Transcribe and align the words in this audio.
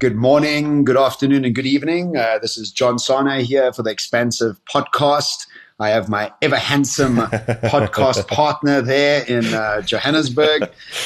Good 0.00 0.16
morning, 0.16 0.84
good 0.84 0.96
afternoon, 0.96 1.44
and 1.44 1.54
good 1.54 1.66
evening. 1.66 2.16
Uh, 2.16 2.38
this 2.38 2.56
is 2.56 2.72
John 2.72 2.96
Sanei 2.96 3.42
here 3.42 3.70
for 3.70 3.82
the 3.82 3.90
Expansive 3.90 4.58
Podcast. 4.64 5.46
I 5.78 5.90
have 5.90 6.08
my 6.08 6.32
ever 6.40 6.56
handsome 6.56 7.16
podcast 7.16 8.26
partner 8.26 8.80
there 8.80 9.22
in 9.26 9.44
uh, 9.52 9.82
Johannesburg, 9.82 10.62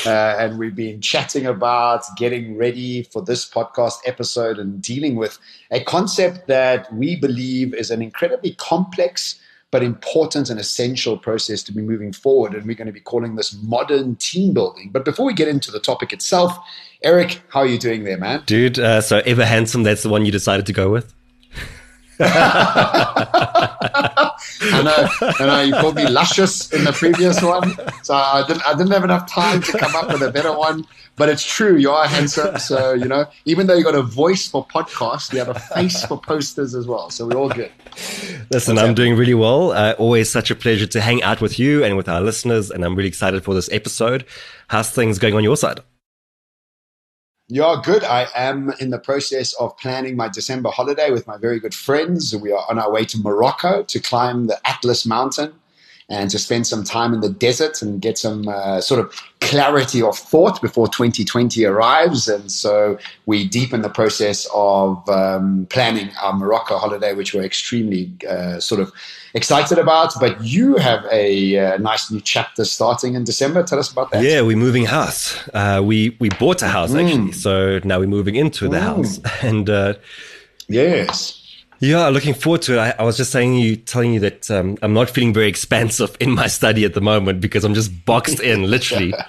uh, 0.06 0.36
and 0.38 0.60
we've 0.60 0.76
been 0.76 1.00
chatting 1.00 1.44
about 1.44 2.04
getting 2.16 2.56
ready 2.56 3.02
for 3.02 3.20
this 3.20 3.50
podcast 3.50 3.96
episode 4.06 4.60
and 4.60 4.80
dealing 4.80 5.16
with 5.16 5.40
a 5.72 5.82
concept 5.82 6.46
that 6.46 6.86
we 6.94 7.16
believe 7.16 7.74
is 7.74 7.90
an 7.90 8.00
incredibly 8.00 8.52
complex 8.54 9.40
but 9.74 9.82
important 9.82 10.50
and 10.50 10.60
essential 10.60 11.18
process 11.18 11.60
to 11.60 11.72
be 11.72 11.82
moving 11.82 12.12
forward. 12.12 12.54
And 12.54 12.64
we're 12.64 12.76
going 12.76 12.86
to 12.86 12.92
be 12.92 13.00
calling 13.00 13.34
this 13.34 13.60
modern 13.60 14.14
team 14.14 14.54
building. 14.54 14.90
But 14.92 15.04
before 15.04 15.26
we 15.26 15.34
get 15.34 15.48
into 15.48 15.72
the 15.72 15.80
topic 15.80 16.12
itself, 16.12 16.56
Eric, 17.02 17.42
how 17.48 17.58
are 17.58 17.66
you 17.66 17.76
doing 17.76 18.04
there, 18.04 18.16
man? 18.16 18.44
Dude, 18.46 18.78
uh, 18.78 19.00
so 19.00 19.20
Ever 19.26 19.44
Handsome, 19.44 19.82
that's 19.82 20.04
the 20.04 20.10
one 20.10 20.24
you 20.24 20.30
decided 20.30 20.66
to 20.66 20.72
go 20.72 20.90
with? 20.90 21.12
I 24.72 24.82
know, 24.82 25.08
I 25.40 25.46
know. 25.46 25.60
You 25.62 25.74
called 25.74 25.96
me 25.96 26.08
luscious 26.08 26.72
in 26.72 26.84
the 26.84 26.92
previous 26.92 27.42
one, 27.42 27.74
so 28.02 28.14
I 28.14 28.44
didn't. 28.46 28.66
I 28.66 28.72
didn't 28.72 28.92
have 28.92 29.04
enough 29.04 29.28
time 29.30 29.62
to 29.62 29.78
come 29.78 29.94
up 29.94 30.08
with 30.08 30.22
a 30.22 30.30
better 30.30 30.56
one. 30.56 30.86
But 31.16 31.28
it's 31.28 31.44
true, 31.44 31.76
you 31.76 31.90
are 31.90 32.06
handsome. 32.08 32.58
So 32.58 32.92
you 32.92 33.04
know, 33.04 33.26
even 33.44 33.66
though 33.66 33.74
you 33.74 33.84
got 33.84 33.94
a 33.94 34.02
voice 34.02 34.48
for 34.48 34.66
podcasts, 34.66 35.32
you 35.32 35.38
have 35.38 35.48
a 35.48 35.58
face 35.58 36.04
for 36.04 36.20
posters 36.20 36.74
as 36.74 36.86
well. 36.86 37.10
So 37.10 37.26
we're 37.26 37.36
all 37.36 37.48
good. 37.48 37.70
Listen, 38.50 38.76
What's 38.76 38.88
I'm 38.88 38.94
doing 38.94 39.16
really 39.16 39.34
well. 39.34 39.72
Uh, 39.72 39.94
always 39.98 40.30
such 40.30 40.50
a 40.50 40.56
pleasure 40.56 40.86
to 40.86 41.00
hang 41.00 41.22
out 41.22 41.40
with 41.40 41.58
you 41.58 41.84
and 41.84 41.96
with 41.96 42.08
our 42.08 42.20
listeners, 42.20 42.70
and 42.70 42.84
I'm 42.84 42.96
really 42.96 43.08
excited 43.08 43.44
for 43.44 43.54
this 43.54 43.70
episode. 43.70 44.24
How's 44.68 44.90
things 44.90 45.18
going 45.18 45.34
on 45.34 45.44
your 45.44 45.56
side? 45.56 45.80
Yeah, 47.54 47.80
good. 47.84 48.02
I 48.02 48.26
am 48.34 48.72
in 48.80 48.90
the 48.90 48.98
process 48.98 49.52
of 49.60 49.78
planning 49.78 50.16
my 50.16 50.26
December 50.26 50.70
holiday 50.70 51.12
with 51.12 51.28
my 51.28 51.36
very 51.36 51.60
good 51.60 51.72
friends. 51.72 52.34
We 52.34 52.50
are 52.50 52.64
on 52.68 52.80
our 52.80 52.90
way 52.90 53.04
to 53.04 53.18
Morocco 53.18 53.84
to 53.84 54.00
climb 54.00 54.48
the 54.48 54.58
Atlas 54.68 55.06
Mountain 55.06 55.52
and 56.08 56.30
to 56.30 56.38
spend 56.38 56.66
some 56.66 56.84
time 56.84 57.14
in 57.14 57.20
the 57.20 57.30
desert 57.30 57.80
and 57.80 58.00
get 58.02 58.18
some 58.18 58.46
uh, 58.48 58.80
sort 58.80 59.00
of 59.00 59.14
clarity 59.40 60.02
of 60.02 60.16
thought 60.18 60.60
before 60.60 60.86
2020 60.86 61.64
arrives. 61.64 62.28
And 62.28 62.50
so 62.52 62.98
we 63.26 63.46
deepen 63.46 63.82
the 63.82 63.88
process 63.88 64.46
of 64.54 65.08
um, 65.08 65.66
planning 65.70 66.10
our 66.20 66.34
Morocco 66.34 66.76
holiday, 66.76 67.14
which 67.14 67.32
we're 67.32 67.44
extremely 67.44 68.12
uh, 68.28 68.60
sort 68.60 68.80
of 68.80 68.92
excited 69.32 69.78
about. 69.78 70.12
But 70.20 70.42
you 70.42 70.76
have 70.76 71.06
a 71.10 71.58
uh, 71.58 71.78
nice 71.78 72.10
new 72.10 72.20
chapter 72.20 72.64
starting 72.64 73.14
in 73.14 73.24
December. 73.24 73.62
Tell 73.62 73.78
us 73.78 73.90
about 73.90 74.10
that. 74.10 74.22
Yeah, 74.22 74.42
we're 74.42 74.56
moving 74.56 74.84
house. 74.84 75.38
Uh, 75.54 75.80
we 75.82 76.16
we 76.20 76.28
bought 76.28 76.62
a 76.62 76.68
house 76.68 76.94
actually, 76.94 77.30
mm. 77.30 77.34
so 77.34 77.80
now 77.84 77.98
we're 77.98 78.06
moving 78.06 78.36
into 78.36 78.68
the 78.68 78.76
mm. 78.76 78.80
house. 78.80 79.20
And 79.42 79.68
uh, 79.68 79.94
yes. 80.68 81.43
Yeah, 81.84 82.08
looking 82.08 82.32
forward 82.32 82.62
to 82.62 82.74
it. 82.74 82.78
I, 82.78 82.94
I, 82.98 83.02
was 83.02 83.18
just 83.18 83.30
saying 83.30 83.56
you, 83.56 83.76
telling 83.76 84.14
you 84.14 84.20
that 84.20 84.50
um, 84.50 84.78
I'm 84.80 84.94
not 84.94 85.10
feeling 85.10 85.34
very 85.34 85.48
expansive 85.48 86.16
in 86.18 86.30
my 86.30 86.46
study 86.46 86.86
at 86.86 86.94
the 86.94 87.02
moment 87.02 87.42
because 87.42 87.62
I'm 87.62 87.74
just 87.74 88.04
boxed 88.06 88.40
in, 88.40 88.62
literally. 88.70 89.14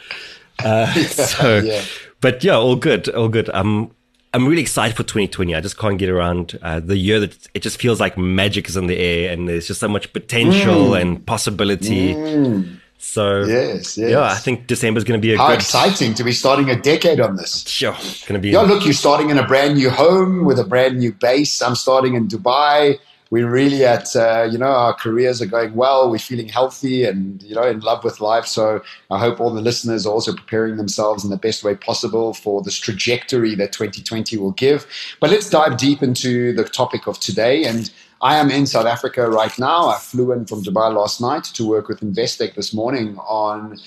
Uh, 0.64 0.90
so, 1.04 1.58
yeah. 1.58 1.84
but 2.22 2.42
yeah, 2.42 2.56
all 2.56 2.78
good, 2.78 3.10
all 3.10 3.28
good. 3.28 3.50
I'm, 3.54 3.92
I'm 4.34 4.48
really 4.48 4.62
excited 4.62 4.96
for 4.96 5.04
2020. 5.04 5.54
I 5.54 5.60
just 5.60 5.78
can't 5.78 5.98
get 6.00 6.10
around 6.10 6.58
uh, 6.62 6.80
the 6.80 6.96
year 6.96 7.20
that 7.20 7.50
it 7.54 7.62
just 7.62 7.78
feels 7.78 8.00
like 8.00 8.18
magic 8.18 8.70
is 8.70 8.78
in 8.78 8.88
the 8.88 8.98
air 8.98 9.34
and 9.34 9.50
there's 9.50 9.68
just 9.68 9.82
so 9.82 9.90
much 9.90 10.14
potential 10.14 10.92
mm. 10.92 11.02
and 11.02 11.26
possibility. 11.26 12.14
Mm. 12.14 12.80
So 12.98 13.44
yes, 13.44 13.98
yes, 13.98 14.12
yeah, 14.12 14.24
I 14.24 14.36
think 14.36 14.68
December 14.68 14.98
is 14.98 15.04
going 15.04 15.20
to 15.20 15.26
be 15.26 15.34
a 15.34 15.38
How 15.38 15.50
good... 15.50 15.56
exciting 15.56 16.14
to 16.16 16.24
be 16.24 16.32
starting 16.32 16.70
a 16.70 16.76
decade 16.80 17.20
on 17.20 17.36
this. 17.36 17.68
Sure, 17.68 17.92
going 17.92 18.34
to 18.34 18.40
be. 18.40 18.50
Yeah, 18.50 18.62
look, 18.62 18.84
you're 18.84 18.94
starting 18.94 19.30
in 19.30 19.38
a 19.38 19.46
brand 19.46 19.76
new 19.76 19.90
home 19.90 20.44
with 20.44 20.60
a 20.60 20.64
brand 20.64 20.98
new 20.98 21.14
base. 21.14 21.62
I'm 21.62 21.76
starting 21.76 22.16
in 22.16 22.28
Dubai. 22.28 22.98
We're 23.32 23.50
really 23.50 23.84
at, 23.84 24.16
uh, 24.16 24.48
you 24.52 24.58
know, 24.58 24.68
our 24.68 24.94
careers 24.94 25.42
are 25.42 25.48
going 25.48 25.74
well. 25.74 26.10
We're 26.10 26.20
feeling 26.20 26.48
healthy 26.48 27.06
and, 27.06 27.42
you 27.42 27.56
know, 27.56 27.64
in 27.64 27.80
love 27.80 28.04
with 28.04 28.22
life. 28.22 28.46
So 28.46 28.82
I 29.10 29.20
hope 29.20 29.40
all 29.40 29.50
the 29.50 29.62
listeners 29.62 30.06
are 30.06 30.14
also 30.14 30.34
preparing 30.34 30.78
themselves 30.78 31.24
in 31.24 31.32
the 31.32 31.38
best 31.38 31.64
way 31.64 31.76
possible 31.76 32.34
for 32.34 32.62
this 32.62 32.78
trajectory 32.78 33.56
that 33.56 33.72
2020 33.72 34.38
will 34.38 34.52
give. 34.52 34.86
But 35.20 35.32
let's 35.32 35.50
dive 35.50 35.78
deep 35.78 36.04
into 36.04 36.54
the 36.54 36.64
topic 36.64 37.08
of 37.08 37.20
today. 37.20 37.66
And 37.66 37.92
I 38.26 38.38
am 38.38 38.50
in 38.50 38.66
South 38.66 38.88
Africa 38.88 39.30
right 39.30 39.56
now. 39.60 39.90
I 39.90 40.00
flew 40.00 40.32
in 40.32 40.48
from 40.48 40.64
Dubai 40.64 40.92
last 40.92 41.22
night 41.22 41.44
to 41.44 41.64
work 41.64 41.88
with 41.88 42.00
Investec 42.00 42.56
this 42.56 42.74
morning 42.74 43.20
on 43.20 43.78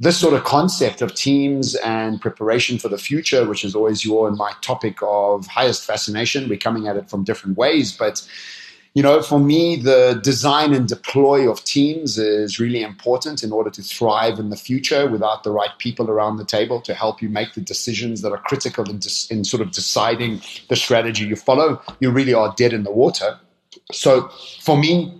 this 0.00 0.18
sort 0.18 0.34
of 0.34 0.44
concept 0.44 1.00
of 1.00 1.14
teams 1.14 1.74
and 1.76 2.20
preparation 2.20 2.78
for 2.78 2.90
the 2.90 2.98
future, 2.98 3.48
which 3.48 3.64
is 3.64 3.74
always 3.74 4.04
your 4.04 4.28
and 4.28 4.36
my 4.36 4.52
topic 4.60 4.98
of 5.00 5.46
highest 5.46 5.86
fascination. 5.86 6.46
We're 6.46 6.58
coming 6.58 6.86
at 6.88 6.98
it 6.98 7.08
from 7.08 7.24
different 7.24 7.56
ways, 7.56 7.90
but 7.90 8.22
you 8.92 9.02
know, 9.02 9.22
for 9.22 9.38
me, 9.38 9.76
the 9.76 10.20
design 10.22 10.74
and 10.74 10.86
deploy 10.86 11.50
of 11.50 11.64
teams 11.64 12.18
is 12.18 12.60
really 12.60 12.82
important 12.82 13.42
in 13.42 13.50
order 13.50 13.70
to 13.70 13.82
thrive 13.82 14.38
in 14.38 14.50
the 14.50 14.56
future 14.56 15.08
without 15.08 15.42
the 15.42 15.52
right 15.52 15.72
people 15.78 16.10
around 16.10 16.36
the 16.36 16.44
table 16.44 16.82
to 16.82 16.92
help 16.92 17.22
you 17.22 17.30
make 17.30 17.54
the 17.54 17.62
decisions 17.62 18.20
that 18.20 18.32
are 18.32 18.42
critical 18.50 18.84
in, 18.90 19.00
in 19.30 19.42
sort 19.42 19.62
of 19.62 19.70
deciding 19.70 20.42
the 20.68 20.76
strategy 20.76 21.24
you 21.24 21.36
follow. 21.36 21.80
You 22.00 22.10
really 22.10 22.34
are 22.34 22.52
dead 22.58 22.74
in 22.74 22.82
the 22.82 22.92
water. 22.92 23.38
So 23.92 24.28
for 24.60 24.76
me, 24.76 25.12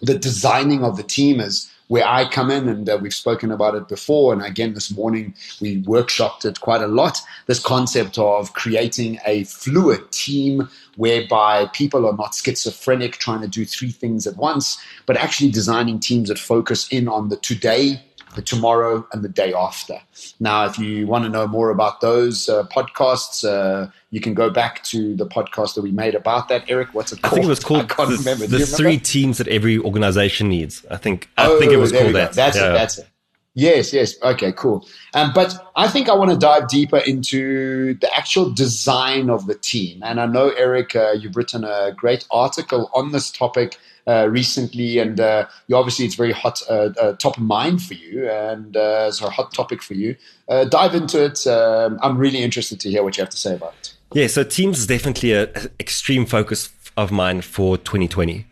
the 0.00 0.18
designing 0.18 0.84
of 0.84 0.96
the 0.96 1.02
team 1.02 1.40
is 1.40 1.70
where 1.88 2.06
I 2.06 2.24
come 2.28 2.52
in, 2.52 2.68
and 2.68 2.88
uh, 2.88 2.98
we've 3.02 3.12
spoken 3.12 3.50
about 3.50 3.74
it 3.74 3.88
before. 3.88 4.32
And 4.32 4.42
again, 4.42 4.74
this 4.74 4.92
morning 4.92 5.34
we 5.60 5.82
workshopped 5.82 6.44
it 6.44 6.60
quite 6.60 6.82
a 6.82 6.86
lot. 6.86 7.18
This 7.46 7.58
concept 7.58 8.16
of 8.16 8.52
creating 8.52 9.18
a 9.26 9.42
fluid 9.44 10.12
team 10.12 10.68
whereby 10.96 11.68
people 11.72 12.06
are 12.06 12.16
not 12.16 12.32
schizophrenic 12.32 13.14
trying 13.14 13.40
to 13.40 13.48
do 13.48 13.64
three 13.64 13.90
things 13.90 14.28
at 14.28 14.36
once, 14.36 14.80
but 15.04 15.16
actually 15.16 15.50
designing 15.50 15.98
teams 15.98 16.28
that 16.28 16.38
focus 16.38 16.86
in 16.92 17.08
on 17.08 17.28
the 17.28 17.36
today, 17.36 18.00
the 18.34 18.42
tomorrow, 18.42 19.06
and 19.12 19.22
the 19.22 19.28
day 19.28 19.52
after. 19.52 20.00
Now, 20.38 20.64
if 20.66 20.78
you 20.78 21.06
want 21.06 21.24
to 21.24 21.30
know 21.30 21.46
more 21.46 21.70
about 21.70 22.00
those 22.00 22.48
uh, 22.48 22.64
podcasts, 22.64 23.44
uh, 23.44 23.90
you 24.10 24.20
can 24.20 24.34
go 24.34 24.50
back 24.50 24.82
to 24.84 25.14
the 25.16 25.26
podcast 25.26 25.74
that 25.74 25.82
we 25.82 25.92
made 25.92 26.14
about 26.14 26.48
that. 26.48 26.64
Eric, 26.68 26.94
what's 26.94 27.12
it 27.12 27.22
called? 27.22 27.32
I 27.32 27.34
think 27.34 27.46
it 27.46 27.48
was 27.48 27.60
called 27.60 27.80
I 27.90 27.94
can't 27.94 28.10
the, 28.10 28.16
remember. 28.16 28.46
the 28.46 28.58
remember? 28.58 28.76
three 28.76 28.98
teams 28.98 29.38
that 29.38 29.48
every 29.48 29.78
organization 29.78 30.48
needs. 30.48 30.84
I 30.90 30.96
think 30.96 31.28
I 31.36 31.46
oh, 31.48 31.58
think 31.58 31.72
it 31.72 31.76
was 31.76 31.92
called 31.92 32.14
that. 32.14 32.32
That's 32.32 32.56
yeah. 32.56 32.70
it. 32.70 32.72
That's 32.72 32.98
it. 32.98 33.08
Yes, 33.60 33.92
yes. 33.92 34.14
Okay, 34.22 34.52
cool. 34.52 34.88
Um, 35.12 35.32
but 35.34 35.54
I 35.76 35.86
think 35.86 36.08
I 36.08 36.14
want 36.14 36.30
to 36.30 36.36
dive 36.38 36.66
deeper 36.68 36.96
into 36.96 37.92
the 37.92 38.10
actual 38.16 38.50
design 38.50 39.28
of 39.28 39.46
the 39.46 39.54
team. 39.54 40.02
And 40.02 40.18
I 40.18 40.24
know, 40.24 40.48
Eric, 40.56 40.96
uh, 40.96 41.12
you've 41.12 41.36
written 41.36 41.64
a 41.64 41.92
great 41.94 42.26
article 42.30 42.90
on 42.94 43.12
this 43.12 43.30
topic 43.30 43.76
uh, 44.06 44.28
recently, 44.30 44.98
and 44.98 45.20
uh, 45.20 45.46
you 45.66 45.76
obviously 45.76 46.06
it's 46.06 46.14
very 46.14 46.32
hot, 46.32 46.62
uh, 46.70 46.88
uh, 46.98 47.12
top 47.16 47.36
of 47.36 47.42
mind 47.42 47.82
for 47.82 47.92
you, 47.92 48.30
and 48.30 48.78
uh, 48.78 49.04
it's 49.08 49.20
a 49.20 49.28
hot 49.28 49.52
topic 49.52 49.82
for 49.82 49.92
you. 49.92 50.16
dive 50.70 50.94
into 50.94 51.22
it. 51.22 51.46
Um, 51.46 51.98
I'm 52.02 52.16
really 52.16 52.42
interested 52.42 52.80
to 52.80 52.90
hear 52.90 53.02
what 53.02 53.18
you 53.18 53.22
have 53.22 53.30
to 53.30 53.36
say 53.36 53.54
about 53.54 53.74
it. 53.78 53.94
Yeah, 54.14 54.26
so 54.26 54.42
Teams 54.42 54.78
is 54.78 54.86
definitely 54.86 55.34
an 55.34 55.50
extreme 55.78 56.24
focus 56.24 56.70
of 56.96 57.12
mine 57.12 57.42
for 57.42 57.76
2020, 57.76 58.46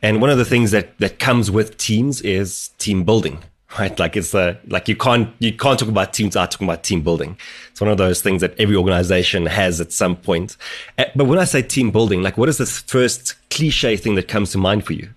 and 0.00 0.22
one 0.22 0.30
of 0.30 0.38
the 0.38 0.44
things 0.46 0.70
that 0.70 0.98
that 1.00 1.18
comes 1.18 1.50
with 1.50 1.76
Teams 1.76 2.22
is 2.22 2.70
team 2.78 3.04
building 3.04 3.42
right? 3.78 3.98
Like 3.98 4.16
it's 4.16 4.34
a, 4.34 4.58
like 4.66 4.88
you 4.88 4.96
can't, 4.96 5.32
you 5.38 5.52
can't 5.52 5.78
talk 5.78 5.88
about 5.88 6.12
teams 6.12 6.34
without 6.34 6.50
talking 6.50 6.68
about 6.68 6.82
team 6.82 7.02
building. 7.02 7.36
It's 7.70 7.80
one 7.80 7.90
of 7.90 7.98
those 7.98 8.20
things 8.22 8.40
that 8.40 8.58
every 8.58 8.76
organization 8.76 9.46
has 9.46 9.80
at 9.80 9.92
some 9.92 10.16
point. 10.16 10.56
Eh, 10.98 11.06
but 11.14 11.24
when 11.24 11.38
I 11.38 11.44
say 11.44 11.62
team 11.62 11.90
building, 11.90 12.22
like 12.22 12.38
what 12.38 12.48
is 12.48 12.58
the 12.58 12.66
first 12.66 13.34
cliche 13.50 13.96
thing 13.96 14.14
that 14.14 14.28
comes 14.28 14.52
to 14.52 14.58
mind 14.58 14.84
for 14.86 14.92
you? 14.92 15.10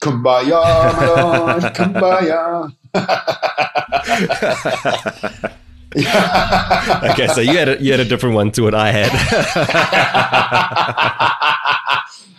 Kumbaya, 0.00 0.62
kumbaya. 1.74 2.72
okay, 7.10 7.26
so 7.28 7.40
you 7.40 7.56
had 7.58 7.68
a, 7.68 7.82
you 7.82 7.90
had 7.90 8.00
a 8.00 8.04
different 8.04 8.36
one 8.36 8.52
to 8.52 8.62
what 8.62 8.74
I 8.74 8.92
had. 8.92 9.10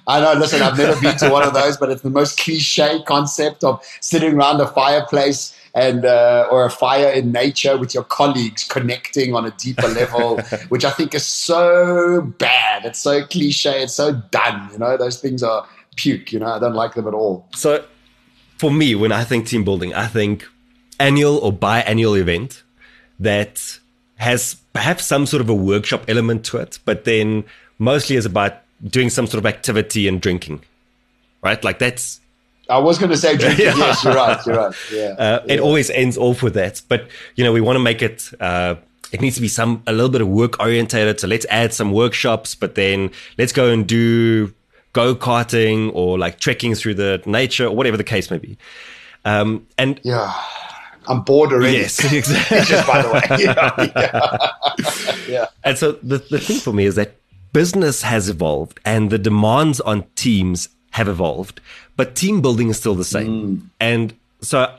I 0.10 0.20
know, 0.22 0.40
listen, 0.40 0.64
I've 0.64 0.76
never 0.76 1.00
been 1.00 1.16
to 1.18 1.30
one 1.30 1.44
of 1.44 1.54
those, 1.54 1.78
but 1.78 1.92
it's 1.92 2.02
the 2.02 2.10
most 2.10 2.40
cliche 2.40 3.04
concept 3.04 3.64
of 3.64 3.86
sitting 4.02 4.34
around 4.34 4.60
a 4.60 4.66
fireplace 4.66 5.56
and 5.76 6.04
uh, 6.04 6.48
or 6.50 6.66
a 6.66 6.72
fire 6.72 7.12
in 7.12 7.32
nature 7.32 7.78
with 7.78 7.94
your 7.94 8.04
colleagues 8.06 8.64
connecting 8.64 9.36
on 9.36 9.46
a 9.46 9.52
deeper 9.52 9.88
level, 9.88 10.42
which 10.70 10.84
I 10.84 10.90
think 10.90 11.14
is 11.14 11.28
so 11.28 12.22
bad. 12.40 12.86
It's 12.86 12.98
so 12.98 13.24
cliche. 13.28 13.84
It's 13.84 13.94
so 13.94 14.14
done. 14.32 14.70
You 14.72 14.80
know, 14.80 14.98
those 14.98 15.22
things 15.22 15.44
are 15.44 15.68
puke. 15.96 16.34
You 16.34 16.40
know, 16.40 16.54
I 16.54 16.58
don't 16.58 16.74
like 16.74 16.96
them 16.96 17.08
at 17.08 17.14
all. 17.14 17.48
So, 17.54 17.86
for 18.58 18.72
me, 18.72 18.96
when 18.96 19.12
I 19.12 19.24
think 19.24 19.46
team 19.46 19.64
building, 19.64 19.94
I 19.94 20.08
think 20.08 20.48
annual 21.00 21.38
or 21.38 21.54
biannual 21.54 22.20
event 22.20 22.64
that 23.20 23.78
has 24.16 24.56
perhaps 24.74 25.06
some 25.06 25.28
sort 25.28 25.42
of 25.42 25.50
a 25.50 25.54
workshop 25.54 26.06
element 26.08 26.46
to 26.46 26.58
it, 26.58 26.80
but 26.84 27.06
then 27.06 27.44
mostly 27.78 28.16
is 28.16 28.26
about 28.26 28.64
doing 28.86 29.10
some 29.10 29.28
sort 29.28 29.40
of 29.40 29.46
activity 29.46 30.08
and 30.08 30.22
drinking, 30.22 30.62
right? 31.42 31.64
Like 31.64 31.80
that's. 31.80 32.20
I 32.70 32.78
was 32.78 33.00
going 33.00 33.10
to 33.12 33.18
say 33.18 33.36
drinking. 33.38 33.66
yeah. 33.66 33.76
Yes, 33.76 34.04
you're 34.04 34.14
right. 34.14 34.46
You're 34.46 34.56
right. 34.56 34.76
Yeah, 34.92 35.00
uh, 35.18 35.44
yeah. 35.46 35.54
It 35.56 35.60
always 35.60 35.90
ends 35.90 36.18
off 36.18 36.44
with 36.44 36.54
that, 36.54 36.81
but 36.88 37.08
you 37.36 37.44
know 37.44 37.52
we 37.52 37.62
want 37.62 37.76
to 37.76 37.84
make 37.84 38.02
it 38.02 38.30
uh, 38.40 38.76
it 39.12 39.22
needs 39.22 39.36
to 39.36 39.42
be 39.42 39.48
some 39.48 39.81
a 39.88 39.92
little 39.92 40.10
bit 40.10 40.22
of 40.22 40.28
work 40.28 40.60
orientated. 40.60 41.20
So 41.20 41.28
let's 41.28 41.46
add 41.50 41.74
some 41.74 41.92
workshops, 41.92 42.56
but 42.56 42.76
then 42.76 43.12
let's 43.38 43.52
go 43.52 43.72
and 43.72 43.88
do 43.88 44.54
go 44.94 45.16
karting 45.16 45.92
or 45.94 46.18
like 46.18 46.40
trekking 46.40 46.76
through 46.76 46.96
the 46.96 47.22
nature 47.26 47.66
or 47.66 47.76
whatever 47.76 47.98
the 47.98 48.04
case 48.04 48.31
may 48.31 48.38
be. 48.38 48.58
Um, 49.26 49.68
and 49.78 50.00
yeah, 50.04 50.34
I'm 51.08 51.22
bored 51.22 51.52
already. 51.52 51.78
Yes, 51.78 52.00
exactly. 52.14 52.62
Just 52.62 52.88
by 52.88 53.02
the 53.02 53.10
way, 53.10 53.22
yeah, 53.44 53.92
yeah. 54.86 55.16
yeah. 55.28 55.46
And 55.64 55.78
so 55.78 55.94
the 55.94 56.18
the 56.18 56.40
thing 56.40 56.60
for 56.60 56.74
me 56.74 56.86
is 56.86 56.96
that 56.96 57.16
business 57.54 58.01
has 58.04 58.30
evolved 58.30 58.80
and 58.86 59.10
the 59.10 59.18
demands 59.18 59.80
on 59.81 60.06
teams 60.16 60.69
have 60.92 61.07
evolved, 61.07 61.62
but 61.96 62.16
team 62.16 62.42
building 62.42 62.69
is 62.69 62.78
still 62.78 62.96
the 62.96 63.04
same. 63.04 63.57
Mm. 63.57 63.69
And 63.80 64.13
so 64.42 64.74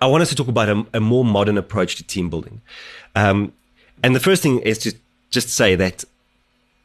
I 0.00 0.06
want 0.06 0.22
us 0.22 0.28
to 0.30 0.34
talk 0.34 0.48
about 0.48 0.68
a, 0.68 0.86
a 0.94 1.00
more 1.00 1.24
modern 1.24 1.58
approach 1.58 1.96
to 1.96 2.04
team 2.04 2.30
building. 2.30 2.60
Um, 3.14 3.52
and 4.02 4.14
the 4.14 4.20
first 4.20 4.42
thing 4.42 4.60
is 4.60 4.78
to 4.78 4.94
just 5.30 5.50
say 5.50 5.74
that 5.76 6.04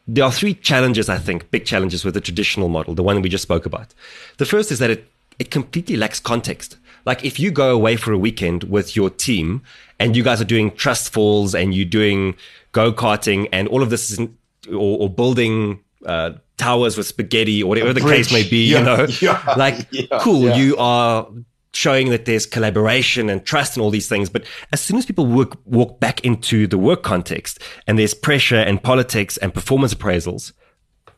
there 0.07 0.23
are 0.23 0.31
three 0.31 0.53
challenges, 0.53 1.09
I 1.09 1.17
think, 1.17 1.49
big 1.49 1.65
challenges 1.65 2.05
with 2.05 2.13
the 2.13 2.21
traditional 2.21 2.69
model, 2.69 2.93
the 2.93 3.03
one 3.03 3.21
we 3.21 3.29
just 3.29 3.41
spoke 3.41 3.65
about. 3.65 3.93
The 4.37 4.45
first 4.45 4.71
is 4.71 4.79
that 4.79 4.91
it, 4.91 5.07
it 5.39 5.49
completely 5.49 5.95
lacks 5.95 6.19
context. 6.19 6.77
Like 7.05 7.23
if 7.23 7.39
you 7.39 7.51
go 7.51 7.71
away 7.71 7.95
for 7.95 8.11
a 8.11 8.17
weekend 8.17 8.65
with 8.65 8.95
your 8.95 9.09
team 9.09 9.61
and 9.99 10.15
you 10.15 10.23
guys 10.23 10.41
are 10.41 10.45
doing 10.45 10.71
trust 10.71 11.11
falls 11.11 11.55
and 11.55 11.73
you're 11.73 11.85
doing 11.85 12.35
go 12.71 12.91
karting 12.91 13.47
and 13.51 13.67
all 13.67 13.81
of 13.81 13.89
this 13.89 14.11
is 14.11 14.19
or, 14.67 14.99
or, 15.01 15.09
building 15.09 15.83
uh, 16.05 16.31
towers 16.57 16.97
with 16.97 17.07
spaghetti 17.07 17.61
or 17.63 17.69
whatever 17.69 17.93
the 17.93 18.01
case 18.01 18.31
may 18.31 18.47
be, 18.47 18.65
yeah, 18.65 18.79
you 18.79 18.85
know, 18.85 19.07
yeah, 19.21 19.53
like 19.57 19.87
yeah, 19.91 20.19
cool, 20.19 20.49
you 20.57 20.75
are 20.77 21.27
showing 21.75 22.09
that 22.09 22.25
there's 22.25 22.45
collaboration 22.45 23.29
and 23.29 23.45
trust 23.45 23.75
and 23.75 23.83
all 23.83 23.89
these 23.89 24.07
things. 24.07 24.29
But 24.29 24.45
as 24.71 24.81
soon 24.81 24.97
as 24.97 25.05
people 25.05 25.25
work, 25.25 25.57
walk 25.65 25.99
back 25.99 26.23
into 26.23 26.67
the 26.67 26.77
work 26.77 27.03
context 27.03 27.59
and 27.85 27.99
there's 27.99 28.13
pressure 28.13 28.55
and 28.55 28.81
politics 28.81 29.37
and 29.37 29.53
performance 29.53 29.93
appraisals, 29.93 30.53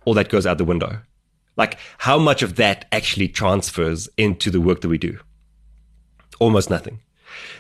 all 0.06 0.14
that 0.16 0.30
goes 0.30 0.46
out 0.46 0.58
the 0.58 0.66
window. 0.66 1.00
Like 1.56 1.78
how 2.00 2.18
much 2.18 2.42
of 2.42 2.56
that 2.56 2.86
actually 2.92 3.28
transfers 3.28 4.10
into 4.18 4.52
the 4.52 4.62
work 4.62 4.82
that 4.82 4.90
we 4.90 4.98
do? 4.98 5.20
Almost 6.40 6.70
nothing. 6.70 7.02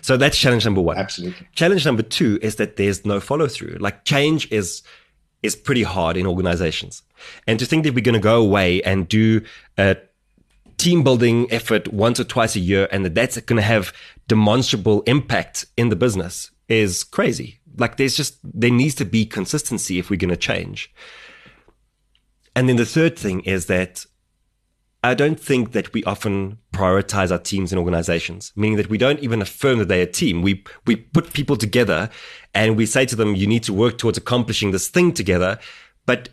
So 0.01 0.17
that's 0.17 0.37
challenge 0.37 0.65
number 0.65 0.81
one. 0.81 0.97
Absolutely. 0.97 1.47
Challenge 1.53 1.85
number 1.85 2.03
two 2.03 2.39
is 2.41 2.55
that 2.55 2.77
there's 2.77 3.05
no 3.05 3.19
follow 3.19 3.47
through. 3.47 3.77
Like 3.79 4.05
change 4.05 4.51
is 4.51 4.81
is 5.47 5.55
pretty 5.55 5.83
hard 5.83 6.17
in 6.17 6.27
organizations. 6.27 7.01
And 7.47 7.57
to 7.57 7.65
think 7.65 7.83
that 7.83 7.95
we're 7.95 8.03
going 8.03 8.13
to 8.13 8.19
go 8.19 8.41
away 8.41 8.81
and 8.83 9.07
do 9.07 9.41
a 9.77 9.97
team 10.77 11.03
building 11.03 11.51
effort 11.51 11.91
once 11.91 12.19
or 12.19 12.23
twice 12.23 12.55
a 12.55 12.59
year 12.59 12.87
and 12.91 13.03
that 13.03 13.15
that's 13.15 13.39
going 13.41 13.57
to 13.57 13.63
have 13.63 13.91
demonstrable 14.27 15.01
impact 15.07 15.65
in 15.75 15.89
the 15.89 15.95
business 15.95 16.51
is 16.67 17.03
crazy. 17.03 17.59
Like 17.77 17.97
there's 17.97 18.15
just, 18.15 18.37
there 18.43 18.69
needs 18.71 18.93
to 18.95 19.05
be 19.05 19.25
consistency 19.25 19.97
if 19.97 20.09
we're 20.09 20.17
going 20.17 20.29
to 20.29 20.37
change. 20.37 20.93
And 22.55 22.67
then 22.67 22.75
the 22.75 22.85
third 22.85 23.17
thing 23.17 23.41
is 23.41 23.65
that 23.67 24.05
I 25.03 25.13
don't 25.13 25.39
think 25.39 25.73
that 25.73 25.93
we 25.93 26.03
often 26.05 26.57
prioritize 26.73 27.31
our 27.31 27.37
teams 27.37 27.71
and 27.71 27.79
organizations, 27.79 28.51
meaning 28.55 28.77
that 28.77 28.89
we 28.89 28.97
don't 28.97 29.19
even 29.19 29.41
affirm 29.41 29.79
that 29.79 29.87
they're 29.87 30.03
a 30.03 30.11
team. 30.11 30.41
We, 30.41 30.63
we 30.85 30.95
put 30.95 31.33
people 31.33 31.55
together 31.55 32.09
and 32.53 32.75
we 32.75 32.85
say 32.85 33.05
to 33.05 33.15
them, 33.15 33.35
you 33.35 33.47
need 33.47 33.63
to 33.63 33.73
work 33.73 33.97
towards 33.97 34.17
accomplishing 34.17 34.71
this 34.71 34.89
thing 34.89 35.13
together. 35.13 35.59
But 36.05 36.29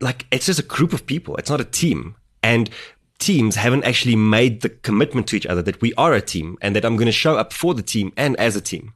like, 0.00 0.26
it's 0.30 0.46
just 0.46 0.60
a 0.60 0.64
group 0.64 0.92
of 0.92 1.06
people. 1.06 1.36
It's 1.36 1.50
not 1.50 1.60
a 1.60 1.64
team. 1.64 2.16
And 2.42 2.70
teams 3.18 3.56
haven't 3.56 3.84
actually 3.84 4.16
made 4.16 4.62
the 4.62 4.70
commitment 4.70 5.26
to 5.28 5.36
each 5.36 5.46
other 5.46 5.60
that 5.62 5.80
we 5.80 5.92
are 5.94 6.14
a 6.14 6.20
team 6.20 6.56
and 6.62 6.74
that 6.74 6.84
I'm 6.84 6.96
going 6.96 7.06
to 7.06 7.12
show 7.12 7.36
up 7.36 7.52
for 7.52 7.74
the 7.74 7.82
team 7.82 8.12
and 8.16 8.36
as 8.36 8.56
a 8.56 8.60
team. 8.60 8.94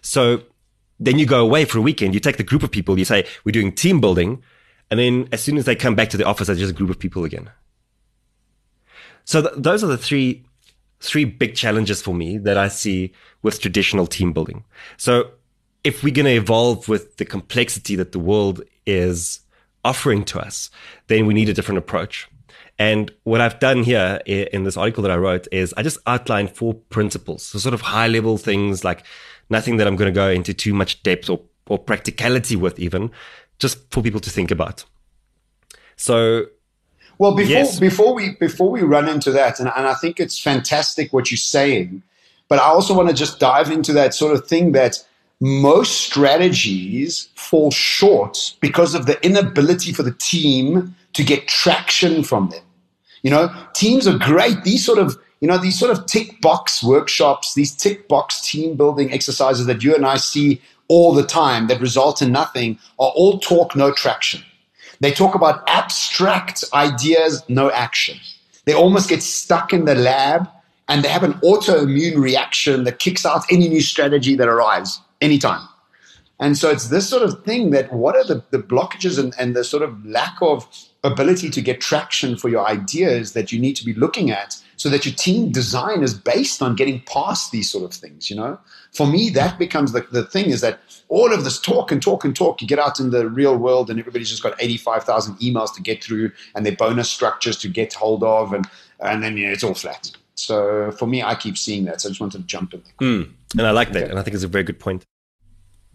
So 0.00 0.42
then 0.98 1.18
you 1.18 1.26
go 1.26 1.40
away 1.40 1.64
for 1.64 1.78
a 1.78 1.82
weekend, 1.82 2.14
you 2.14 2.20
take 2.20 2.38
the 2.38 2.42
group 2.42 2.62
of 2.62 2.70
people, 2.70 2.98
you 2.98 3.04
say, 3.04 3.26
we're 3.44 3.52
doing 3.52 3.72
team 3.72 4.00
building. 4.00 4.42
And 4.90 4.98
then 4.98 5.28
as 5.32 5.42
soon 5.42 5.58
as 5.58 5.66
they 5.66 5.76
come 5.76 5.94
back 5.94 6.08
to 6.10 6.16
the 6.16 6.24
office, 6.24 6.46
they're 6.46 6.56
just 6.56 6.72
a 6.72 6.74
group 6.74 6.90
of 6.90 6.98
people 6.98 7.24
again. 7.24 7.50
So 9.28 9.42
th- 9.42 9.52
those 9.58 9.84
are 9.84 9.88
the 9.88 9.98
three, 9.98 10.42
three 11.00 11.26
big 11.26 11.54
challenges 11.54 12.00
for 12.00 12.14
me 12.14 12.38
that 12.38 12.56
I 12.56 12.68
see 12.68 13.12
with 13.42 13.60
traditional 13.60 14.06
team 14.06 14.32
building. 14.32 14.64
So 14.96 15.32
if 15.84 16.02
we're 16.02 16.14
going 16.14 16.24
to 16.24 16.32
evolve 16.32 16.88
with 16.88 17.18
the 17.18 17.26
complexity 17.26 17.94
that 17.96 18.12
the 18.12 18.18
world 18.18 18.62
is 18.86 19.40
offering 19.84 20.24
to 20.24 20.40
us, 20.40 20.70
then 21.08 21.26
we 21.26 21.34
need 21.34 21.50
a 21.50 21.52
different 21.52 21.76
approach. 21.76 22.26
And 22.78 23.12
what 23.24 23.42
I've 23.42 23.58
done 23.58 23.82
here 23.82 24.18
in 24.24 24.64
this 24.64 24.78
article 24.78 25.02
that 25.02 25.12
I 25.12 25.16
wrote 25.16 25.46
is 25.52 25.74
I 25.76 25.82
just 25.82 25.98
outlined 26.06 26.56
four 26.56 26.72
principles, 26.72 27.42
so 27.42 27.58
sort 27.58 27.74
of 27.74 27.82
high 27.82 28.06
level 28.06 28.38
things 28.38 28.82
like 28.82 29.04
nothing 29.50 29.76
that 29.76 29.86
I'm 29.86 29.96
going 29.96 30.10
to 30.10 30.18
go 30.18 30.30
into 30.30 30.54
too 30.54 30.72
much 30.72 31.02
depth 31.02 31.28
or, 31.28 31.42
or 31.66 31.78
practicality 31.78 32.56
with 32.56 32.78
even, 32.78 33.10
just 33.58 33.92
for 33.92 34.02
people 34.02 34.20
to 34.20 34.30
think 34.30 34.50
about. 34.50 34.86
So 35.96 36.46
well, 37.18 37.34
before 37.34 37.50
yes. 37.50 37.80
before 37.80 38.14
we 38.14 38.30
before 38.36 38.70
we 38.70 38.82
run 38.82 39.08
into 39.08 39.30
that, 39.32 39.58
and, 39.58 39.70
and 39.76 39.86
I 39.86 39.94
think 39.94 40.20
it's 40.20 40.38
fantastic 40.40 41.12
what 41.12 41.30
you're 41.30 41.38
saying, 41.38 42.02
but 42.48 42.58
I 42.58 42.66
also 42.66 42.94
want 42.94 43.08
to 43.08 43.14
just 43.14 43.40
dive 43.40 43.70
into 43.70 43.92
that 43.94 44.14
sort 44.14 44.34
of 44.34 44.46
thing 44.46 44.72
that 44.72 45.04
most 45.40 46.00
strategies 46.00 47.28
fall 47.34 47.70
short 47.70 48.54
because 48.60 48.94
of 48.94 49.06
the 49.06 49.24
inability 49.24 49.92
for 49.92 50.02
the 50.02 50.12
team 50.12 50.94
to 51.12 51.22
get 51.22 51.46
traction 51.46 52.22
from 52.22 52.48
them. 52.50 52.62
You 53.22 53.30
know, 53.30 53.54
teams 53.74 54.06
are 54.06 54.18
great. 54.18 54.64
These 54.64 54.84
sort 54.84 54.98
of, 54.98 55.16
you 55.40 55.48
know, 55.48 55.58
these 55.58 55.78
sort 55.78 55.96
of 55.96 56.06
tick 56.06 56.40
box 56.40 56.82
workshops, 56.82 57.54
these 57.54 57.74
tick 57.74 58.08
box 58.08 58.40
team 58.40 58.76
building 58.76 59.12
exercises 59.12 59.66
that 59.66 59.82
you 59.82 59.94
and 59.94 60.06
I 60.06 60.16
see 60.16 60.60
all 60.88 61.12
the 61.12 61.26
time 61.26 61.66
that 61.68 61.80
result 61.80 62.22
in 62.22 62.32
nothing 62.32 62.78
are 62.98 63.12
all 63.14 63.38
talk, 63.38 63.76
no 63.76 63.92
traction. 63.92 64.42
They 65.00 65.12
talk 65.12 65.34
about 65.34 65.68
abstract 65.68 66.64
ideas, 66.74 67.42
no 67.48 67.70
action. 67.70 68.18
They 68.64 68.74
almost 68.74 69.08
get 69.08 69.22
stuck 69.22 69.72
in 69.72 69.84
the 69.84 69.94
lab 69.94 70.48
and 70.88 71.04
they 71.04 71.08
have 71.08 71.22
an 71.22 71.34
autoimmune 71.34 72.16
reaction 72.16 72.84
that 72.84 72.98
kicks 72.98 73.24
out 73.24 73.44
any 73.50 73.68
new 73.68 73.80
strategy 73.80 74.34
that 74.36 74.48
arrives 74.48 75.00
anytime. 75.20 75.66
And 76.40 76.56
so 76.56 76.70
it's 76.70 76.88
this 76.88 77.08
sort 77.08 77.22
of 77.22 77.44
thing 77.44 77.70
that 77.70 77.92
what 77.92 78.16
are 78.16 78.24
the, 78.24 78.44
the 78.50 78.58
blockages 78.58 79.18
and, 79.18 79.34
and 79.38 79.56
the 79.56 79.64
sort 79.64 79.82
of 79.82 80.04
lack 80.06 80.36
of 80.40 80.68
ability 81.04 81.50
to 81.50 81.60
get 81.60 81.80
traction 81.80 82.36
for 82.36 82.48
your 82.48 82.66
ideas 82.66 83.32
that 83.32 83.52
you 83.52 83.58
need 83.58 83.74
to 83.74 83.84
be 83.84 83.94
looking 83.94 84.30
at 84.30 84.56
so 84.76 84.88
that 84.88 85.04
your 85.04 85.14
team 85.14 85.50
design 85.50 86.02
is 86.02 86.14
based 86.14 86.62
on 86.62 86.76
getting 86.76 87.00
past 87.02 87.50
these 87.50 87.68
sort 87.68 87.84
of 87.84 87.92
things, 87.92 88.30
you 88.30 88.36
know? 88.36 88.58
For 88.94 89.06
me, 89.06 89.28
that 89.30 89.58
becomes 89.58 89.92
the, 89.92 90.06
the 90.12 90.24
thing 90.24 90.46
is 90.46 90.60
that 90.60 90.78
all 91.08 91.32
of 91.32 91.42
this 91.42 91.60
talk 91.60 91.90
and 91.90 92.00
talk 92.00 92.24
and 92.24 92.34
talk, 92.34 92.62
you 92.62 92.68
get 92.68 92.78
out 92.78 93.00
in 93.00 93.10
the 93.10 93.28
real 93.28 93.56
world 93.56 93.90
and 93.90 93.98
everybody's 93.98 94.30
just 94.30 94.42
got 94.42 94.54
85,000 94.62 95.34
emails 95.36 95.74
to 95.74 95.82
get 95.82 96.02
through 96.02 96.30
and 96.54 96.64
their 96.64 96.76
bonus 96.76 97.10
structures 97.10 97.56
to 97.58 97.68
get 97.68 97.92
hold 97.92 98.22
of 98.22 98.52
and, 98.52 98.66
and 99.00 99.22
then 99.22 99.36
you 99.36 99.46
know, 99.46 99.52
it's 99.52 99.64
all 99.64 99.74
flat. 99.74 100.12
So 100.36 100.92
for 100.92 101.06
me, 101.06 101.24
I 101.24 101.34
keep 101.34 101.58
seeing 101.58 101.84
that. 101.86 102.00
So 102.00 102.08
I 102.08 102.10
just 102.10 102.20
wanted 102.20 102.38
to 102.38 102.44
jump 102.44 102.72
in. 102.72 102.82
Mm, 103.00 103.30
and 103.58 103.66
I 103.66 103.72
like 103.72 103.90
that. 103.92 104.04
Okay. 104.04 104.10
And 104.10 104.18
I 104.20 104.22
think 104.22 104.36
it's 104.36 104.44
a 104.44 104.48
very 104.48 104.64
good 104.64 104.78
point. 104.78 105.04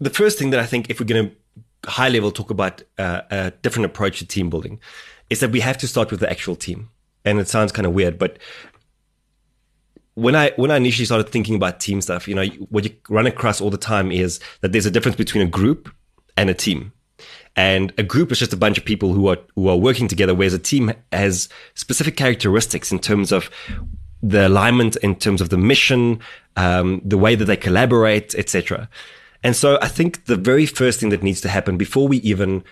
The 0.00 0.10
first 0.10 0.38
thing 0.38 0.50
that 0.50 0.60
I 0.60 0.66
think 0.66 0.90
if 0.90 1.00
we're 1.00 1.06
going 1.06 1.30
to 1.30 1.90
high 1.90 2.08
level 2.08 2.30
talk 2.30 2.50
about 2.50 2.82
uh, 2.98 3.22
a 3.30 3.50
different 3.62 3.86
approach 3.86 4.18
to 4.18 4.26
team 4.26 4.50
building 4.50 4.80
is 5.30 5.40
that 5.40 5.50
we 5.50 5.60
have 5.60 5.78
to 5.78 5.88
start 5.88 6.10
with 6.10 6.20
the 6.20 6.30
actual 6.30 6.56
team. 6.56 6.90
And 7.24 7.38
it 7.38 7.48
sounds 7.48 7.72
kind 7.72 7.86
of 7.86 7.92
weird, 7.94 8.18
but 8.18 8.38
when 10.14 10.36
I 10.36 10.52
when 10.56 10.70
I 10.70 10.76
initially 10.76 11.06
started 11.06 11.28
thinking 11.30 11.56
about 11.56 11.80
team 11.80 12.00
stuff, 12.00 12.28
you 12.28 12.34
know, 12.34 12.44
what 12.70 12.84
you 12.84 12.94
run 13.08 13.26
across 13.26 13.60
all 13.60 13.70
the 13.70 13.78
time 13.78 14.12
is 14.12 14.40
that 14.60 14.72
there's 14.72 14.86
a 14.86 14.90
difference 14.90 15.16
between 15.16 15.46
a 15.46 15.50
group 15.50 15.92
and 16.36 16.48
a 16.50 16.54
team. 16.54 16.92
And 17.56 17.92
a 17.98 18.02
group 18.02 18.32
is 18.32 18.38
just 18.38 18.52
a 18.52 18.56
bunch 18.56 18.78
of 18.78 18.84
people 18.84 19.12
who 19.12 19.28
are 19.28 19.38
who 19.54 19.68
are 19.68 19.76
working 19.76 20.08
together, 20.08 20.34
whereas 20.34 20.54
a 20.54 20.58
team 20.58 20.92
has 21.12 21.48
specific 21.74 22.16
characteristics 22.16 22.92
in 22.92 22.98
terms 22.98 23.32
of 23.32 23.50
the 24.22 24.46
alignment, 24.48 24.96
in 24.96 25.14
terms 25.14 25.40
of 25.40 25.50
the 25.50 25.58
mission, 25.58 26.20
um, 26.56 27.00
the 27.04 27.18
way 27.18 27.34
that 27.34 27.44
they 27.44 27.56
collaborate, 27.56 28.34
etc. 28.34 28.88
And 29.44 29.54
so 29.54 29.78
I 29.82 29.88
think 29.88 30.24
the 30.24 30.36
very 30.36 30.66
first 30.66 30.98
thing 30.98 31.10
that 31.10 31.22
needs 31.22 31.42
to 31.42 31.48
happen 31.48 31.76
before 31.76 32.08
we 32.08 32.16
even 32.18 32.64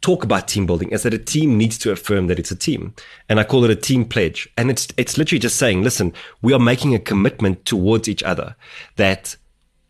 talk 0.00 0.24
about 0.24 0.48
team 0.48 0.64
building 0.64 0.90
is 0.90 1.02
that 1.02 1.12
a 1.12 1.18
team 1.18 1.58
needs 1.58 1.76
to 1.78 1.90
affirm 1.90 2.28
that 2.28 2.38
it's 2.38 2.50
a 2.50 2.56
team. 2.56 2.94
And 3.28 3.38
I 3.38 3.44
call 3.44 3.64
it 3.64 3.70
a 3.70 3.76
team 3.76 4.06
pledge. 4.06 4.48
And 4.56 4.70
it's, 4.70 4.88
it's 4.96 5.18
literally 5.18 5.38
just 5.38 5.56
saying, 5.56 5.82
listen, 5.82 6.14
we 6.40 6.54
are 6.54 6.58
making 6.58 6.94
a 6.94 6.98
commitment 6.98 7.64
towards 7.66 8.08
each 8.08 8.22
other 8.22 8.56
that 8.96 9.36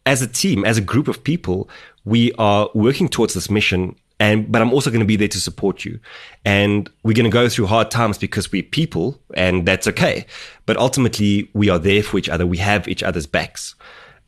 as 0.06 0.20
a 0.20 0.26
team, 0.26 0.64
as 0.64 0.76
a 0.76 0.80
group 0.80 1.06
of 1.06 1.22
people, 1.22 1.70
we 2.04 2.32
are 2.32 2.68
working 2.74 3.08
towards 3.08 3.34
this 3.34 3.48
mission. 3.48 3.94
And, 4.18 4.50
but 4.50 4.60
I'm 4.60 4.72
also 4.72 4.90
going 4.90 5.00
to 5.00 5.06
be 5.06 5.14
there 5.14 5.28
to 5.28 5.40
support 5.40 5.84
you. 5.84 6.00
And 6.44 6.90
we're 7.04 7.14
going 7.14 7.24
to 7.24 7.30
go 7.30 7.48
through 7.48 7.66
hard 7.66 7.92
times 7.92 8.18
because 8.18 8.50
we're 8.50 8.64
people 8.64 9.20
and 9.34 9.68
that's 9.68 9.86
okay. 9.86 10.26
But 10.66 10.78
ultimately, 10.78 11.48
we 11.52 11.68
are 11.68 11.78
there 11.78 12.02
for 12.02 12.18
each 12.18 12.28
other. 12.28 12.44
We 12.44 12.58
have 12.58 12.88
each 12.88 13.04
other's 13.04 13.26
backs. 13.26 13.76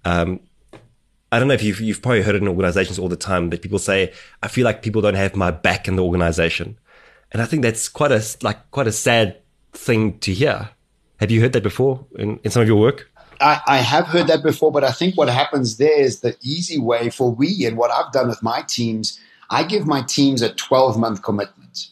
Um, 0.04 0.38
I 1.32 1.38
don't 1.38 1.48
know 1.48 1.54
if 1.54 1.62
you've, 1.62 1.80
you've 1.80 2.02
probably 2.02 2.22
heard 2.22 2.34
it 2.34 2.42
in 2.42 2.48
organizations 2.48 2.98
all 2.98 3.08
the 3.08 3.16
time 3.16 3.50
that 3.50 3.62
people 3.62 3.78
say, 3.78 4.12
I 4.42 4.48
feel 4.48 4.64
like 4.64 4.82
people 4.82 5.00
don't 5.00 5.14
have 5.14 5.36
my 5.36 5.50
back 5.50 5.86
in 5.86 5.96
the 5.96 6.04
organization. 6.04 6.78
And 7.32 7.40
I 7.40 7.46
think 7.46 7.62
that's 7.62 7.88
quite 7.88 8.10
a, 8.10 8.24
like, 8.42 8.70
quite 8.72 8.88
a 8.88 8.92
sad 8.92 9.38
thing 9.72 10.18
to 10.20 10.32
hear. 10.32 10.70
Have 11.18 11.30
you 11.30 11.40
heard 11.40 11.52
that 11.52 11.62
before 11.62 12.04
in, 12.16 12.40
in 12.42 12.50
some 12.50 12.62
of 12.62 12.68
your 12.68 12.80
work? 12.80 13.08
I, 13.40 13.60
I, 13.66 13.76
have 13.78 14.06
heard 14.06 14.26
that 14.26 14.42
before, 14.42 14.72
but 14.72 14.84
I 14.84 14.90
think 14.90 15.16
what 15.16 15.28
happens 15.28 15.76
there 15.76 15.98
is 15.98 16.20
the 16.20 16.36
easy 16.42 16.78
way 16.78 17.08
for 17.10 17.30
we 17.30 17.64
and 17.64 17.76
what 17.76 17.90
I've 17.90 18.12
done 18.12 18.28
with 18.28 18.42
my 18.42 18.62
teams. 18.62 19.18
I 19.48 19.62
give 19.62 19.86
my 19.86 20.02
teams 20.02 20.42
a 20.42 20.52
12 20.52 20.98
month 20.98 21.22
commitment. 21.22 21.88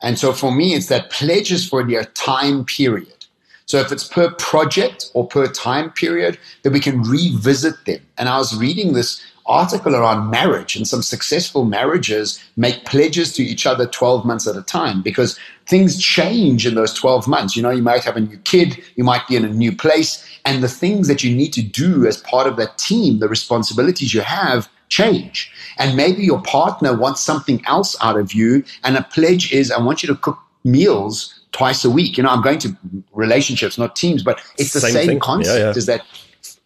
And 0.00 0.18
so 0.18 0.32
for 0.32 0.52
me, 0.52 0.74
it's 0.74 0.88
that 0.88 1.10
pledges 1.10 1.68
for 1.68 1.84
their 1.84 2.04
time 2.04 2.64
period. 2.64 3.21
So 3.66 3.78
if 3.78 3.92
it's 3.92 4.06
per 4.06 4.30
project 4.34 5.10
or 5.14 5.26
per 5.26 5.46
time 5.46 5.90
period, 5.90 6.38
then 6.62 6.72
we 6.72 6.80
can 6.80 7.02
revisit 7.02 7.84
them. 7.86 8.00
And 8.18 8.28
I 8.28 8.38
was 8.38 8.56
reading 8.56 8.92
this 8.92 9.22
article 9.46 9.96
around 9.96 10.30
marriage 10.30 10.76
and 10.76 10.86
some 10.86 11.02
successful 11.02 11.64
marriages 11.64 12.42
make 12.56 12.84
pledges 12.84 13.32
to 13.34 13.42
each 13.42 13.66
other 13.66 13.86
12 13.86 14.24
months 14.24 14.46
at 14.46 14.56
a 14.56 14.62
time 14.62 15.02
because 15.02 15.38
things 15.66 16.00
change 16.00 16.66
in 16.66 16.74
those 16.74 16.94
12 16.94 17.26
months. 17.26 17.56
You 17.56 17.62
know, 17.62 17.70
you 17.70 17.82
might 17.82 18.04
have 18.04 18.16
a 18.16 18.20
new 18.20 18.38
kid, 18.38 18.82
you 18.94 19.04
might 19.04 19.26
be 19.26 19.36
in 19.36 19.44
a 19.44 19.48
new 19.48 19.74
place, 19.74 20.24
and 20.44 20.62
the 20.62 20.68
things 20.68 21.08
that 21.08 21.22
you 21.22 21.34
need 21.34 21.52
to 21.54 21.62
do 21.62 22.06
as 22.06 22.18
part 22.18 22.46
of 22.46 22.56
that 22.56 22.78
team, 22.78 23.18
the 23.18 23.28
responsibilities 23.28 24.14
you 24.14 24.20
have, 24.20 24.68
change. 24.88 25.50
And 25.78 25.96
maybe 25.96 26.22
your 26.22 26.42
partner 26.42 26.96
wants 26.96 27.20
something 27.22 27.62
else 27.66 27.96
out 28.02 28.18
of 28.18 28.32
you, 28.32 28.64
and 28.84 28.96
a 28.96 29.02
pledge 29.02 29.52
is, 29.52 29.70
I 29.70 29.80
want 29.80 30.02
you 30.02 30.06
to 30.08 30.16
cook 30.16 30.38
meals 30.64 31.41
twice 31.52 31.84
a 31.84 31.90
week. 31.90 32.16
You 32.16 32.24
know, 32.24 32.30
I'm 32.30 32.42
going 32.42 32.58
to 32.60 32.76
relationships, 33.12 33.78
not 33.78 33.94
teams, 33.96 34.22
but 34.22 34.40
it's 34.58 34.72
the 34.72 34.80
same, 34.80 35.06
same 35.06 35.20
concept 35.20 35.58
yeah, 35.58 35.64
yeah. 35.64 35.70
is 35.70 35.86
that 35.86 36.04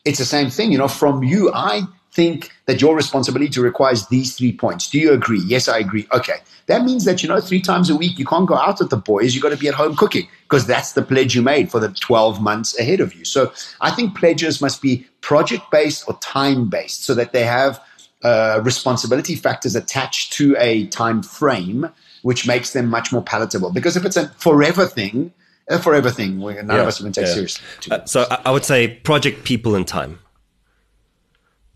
it's 0.04 0.18
the 0.18 0.24
same 0.24 0.50
thing. 0.50 0.72
You 0.72 0.78
know, 0.78 0.88
from 0.88 1.22
you, 1.22 1.52
I 1.52 1.82
think 2.16 2.50
that 2.64 2.80
your 2.80 2.96
responsibility 2.96 3.60
requires 3.60 4.06
these 4.06 4.34
three 4.34 4.52
points. 4.52 4.88
Do 4.88 4.98
you 4.98 5.12
agree? 5.12 5.42
Yes, 5.46 5.68
I 5.68 5.78
agree. 5.78 6.08
Okay. 6.12 6.38
That 6.66 6.82
means 6.82 7.04
that, 7.04 7.22
you 7.22 7.28
know, 7.28 7.40
three 7.40 7.60
times 7.60 7.90
a 7.90 7.94
week, 7.94 8.18
you 8.18 8.24
can't 8.24 8.48
go 8.48 8.56
out 8.56 8.78
with 8.78 8.88
the 8.88 8.96
boys. 8.96 9.34
You've 9.34 9.42
got 9.42 9.50
to 9.50 9.58
be 9.58 9.68
at 9.68 9.74
home 9.74 9.94
cooking 9.94 10.26
because 10.44 10.66
that's 10.66 10.92
the 10.92 11.02
pledge 11.02 11.34
you 11.34 11.42
made 11.42 11.70
for 11.70 11.78
the 11.78 11.90
12 11.90 12.40
months 12.40 12.76
ahead 12.78 13.00
of 13.00 13.14
you. 13.14 13.26
So 13.26 13.52
I 13.82 13.90
think 13.90 14.16
pledges 14.16 14.62
must 14.62 14.80
be 14.80 15.06
project 15.20 15.70
based 15.70 16.04
or 16.08 16.18
time 16.20 16.70
based 16.70 17.04
so 17.04 17.14
that 17.14 17.32
they 17.32 17.44
have 17.44 17.80
uh, 18.22 18.60
responsibility 18.64 19.36
factors 19.36 19.76
attached 19.76 20.32
to 20.32 20.56
a 20.58 20.86
time 20.86 21.22
frame, 21.22 21.90
which 22.22 22.46
makes 22.46 22.72
them 22.72 22.88
much 22.88 23.12
more 23.12 23.22
palatable. 23.22 23.72
Because 23.72 23.96
if 23.96 24.04
it's 24.04 24.16
a 24.16 24.28
forever 24.30 24.86
thing, 24.86 25.32
a 25.68 25.78
forever 25.78 26.10
thing, 26.10 26.38
none 26.38 26.66
yeah, 26.68 26.76
of 26.76 26.86
us 26.86 27.00
can 27.00 27.12
take 27.12 27.26
yeah. 27.26 27.32
seriously. 27.32 27.66
Uh, 27.90 28.04
so 28.04 28.26
I 28.44 28.50
would 28.50 28.64
say 28.64 28.88
project, 28.88 29.44
people, 29.44 29.74
and 29.74 29.86
time 29.86 30.18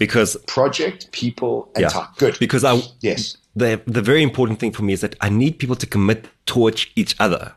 because 0.01 0.35
project, 0.47 1.13
people, 1.13 1.71
and 1.77 1.83
yeah, 1.83 1.89
time. 1.89 2.09
Good. 2.17 2.39
Because 2.41 2.65
I 2.65 2.81
yes, 3.01 3.37
the 3.55 3.81
the 3.87 4.03
very 4.03 4.23
important 4.23 4.59
thing 4.59 4.73
for 4.73 4.83
me 4.83 4.93
is 4.93 5.03
that 5.03 5.15
I 5.21 5.29
need 5.29 5.59
people 5.61 5.77
to 5.77 5.87
commit 5.87 6.27
towards 6.47 6.87
each 6.97 7.15
other. 7.21 7.55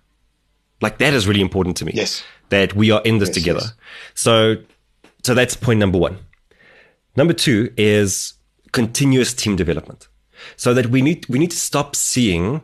Like 0.82 0.98
that 1.00 1.14
is 1.14 1.26
really 1.26 1.42
important 1.42 1.78
to 1.78 1.86
me. 1.86 1.94
Yes. 1.96 2.24
That 2.50 2.76
we 2.76 2.92
are 2.92 3.02
in 3.04 3.18
this 3.18 3.30
yes, 3.30 3.38
together. 3.38 3.62
Yes. 3.62 3.74
So 4.14 4.56
so 5.24 5.34
that's 5.34 5.56
point 5.56 5.80
number 5.80 5.98
one. 5.98 6.20
Number 7.16 7.34
two 7.34 7.72
is 7.78 8.34
continuous 8.74 9.34
team 9.34 9.56
development. 9.56 10.10
So 10.58 10.74
that 10.74 10.88
we 10.88 11.02
need 11.02 11.26
we 11.30 11.40
need 11.40 11.52
to 11.52 11.58
stop 11.58 11.96
seeing 11.96 12.62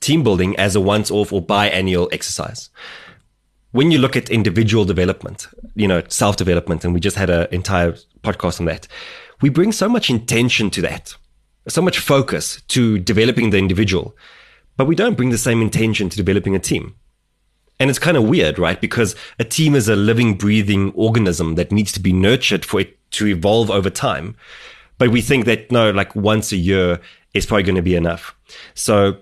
team 0.00 0.22
building 0.22 0.56
as 0.56 0.76
a 0.76 0.80
once 0.80 1.10
off 1.10 1.32
or 1.32 1.44
biannual 1.44 2.08
exercise 2.12 2.70
when 3.76 3.90
you 3.90 3.98
look 3.98 4.16
at 4.16 4.30
individual 4.30 4.86
development, 4.86 5.48
you 5.74 5.86
know, 5.86 6.02
self 6.08 6.36
development, 6.36 6.82
and 6.82 6.94
we 6.94 7.00
just 7.00 7.16
had 7.16 7.28
an 7.28 7.46
entire 7.50 7.92
podcast 8.22 8.58
on 8.58 8.64
that, 8.66 8.88
we 9.42 9.50
bring 9.50 9.70
so 9.70 9.86
much 9.86 10.08
intention 10.08 10.70
to 10.70 10.80
that, 10.80 11.14
so 11.68 11.82
much 11.82 11.98
focus 11.98 12.62
to 12.68 12.98
developing 12.98 13.50
the 13.50 13.58
individual, 13.58 14.16
but 14.78 14.86
we 14.86 14.94
don't 14.94 15.16
bring 15.16 15.28
the 15.28 15.38
same 15.38 15.60
intention 15.60 16.08
to 16.08 16.16
developing 16.16 16.54
a 16.54 16.58
team. 16.58 16.94
And 17.78 17.90
it's 17.90 17.98
kind 17.98 18.16
of 18.16 18.24
weird, 18.24 18.58
right? 18.58 18.80
Because 18.80 19.14
a 19.38 19.44
team 19.44 19.74
is 19.74 19.90
a 19.90 19.96
living, 19.96 20.38
breathing 20.38 20.92
organism 20.94 21.56
that 21.56 21.70
needs 21.70 21.92
to 21.92 22.00
be 22.00 22.14
nurtured 22.14 22.64
for 22.64 22.80
it 22.80 22.98
to 23.10 23.26
evolve 23.26 23.70
over 23.70 23.90
time. 23.90 24.36
But 24.96 25.10
we 25.10 25.20
think 25.20 25.44
that 25.44 25.70
no, 25.70 25.90
like 25.90 26.16
once 26.16 26.52
a 26.52 26.56
year 26.56 26.98
is 27.34 27.44
probably 27.44 27.64
going 27.64 27.76
to 27.76 27.82
be 27.82 27.94
enough. 27.94 28.34
So, 28.72 29.18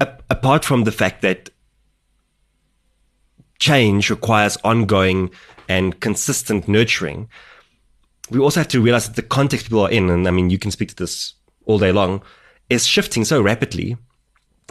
apart 0.00 0.64
from 0.64 0.84
the 0.84 0.92
fact 0.92 1.22
that 1.22 1.50
change 3.58 4.10
requires 4.10 4.56
ongoing 4.64 5.30
and 5.68 5.98
consistent 6.00 6.68
nurturing, 6.68 7.28
we 8.30 8.38
also 8.38 8.60
have 8.60 8.68
to 8.68 8.80
realize 8.80 9.06
that 9.06 9.16
the 9.16 9.22
context 9.22 9.66
people 9.66 9.80
are 9.80 9.90
in, 9.90 10.10
and 10.10 10.26
I 10.26 10.30
mean, 10.30 10.50
you 10.50 10.58
can 10.58 10.70
speak 10.70 10.88
to 10.90 10.96
this 10.96 11.34
all 11.64 11.78
day 11.78 11.92
long, 11.92 12.22
is 12.68 12.86
shifting 12.86 13.24
so 13.24 13.40
rapidly. 13.40 13.96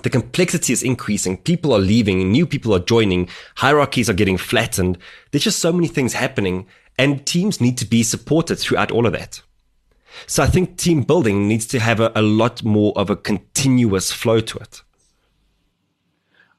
The 0.03 0.09
complexity 0.09 0.73
is 0.73 0.83
increasing. 0.83 1.37
People 1.37 1.73
are 1.73 1.79
leaving. 1.79 2.29
New 2.29 2.45
people 2.45 2.75
are 2.75 2.79
joining. 2.79 3.29
Hierarchies 3.55 4.09
are 4.09 4.13
getting 4.13 4.37
flattened. 4.37 4.97
There's 5.31 5.45
just 5.45 5.59
so 5.59 5.71
many 5.71 5.87
things 5.87 6.13
happening 6.13 6.67
and 6.97 7.25
teams 7.25 7.61
need 7.61 7.77
to 7.77 7.85
be 7.85 8.03
supported 8.03 8.57
throughout 8.57 8.91
all 8.91 9.05
of 9.05 9.13
that. 9.13 9.41
So 10.27 10.43
I 10.43 10.47
think 10.47 10.77
team 10.77 11.03
building 11.03 11.47
needs 11.47 11.65
to 11.67 11.79
have 11.79 11.99
a, 11.99 12.11
a 12.15 12.21
lot 12.21 12.63
more 12.63 12.93
of 12.95 13.09
a 13.09 13.15
continuous 13.15 14.11
flow 14.11 14.39
to 14.39 14.57
it. 14.59 14.81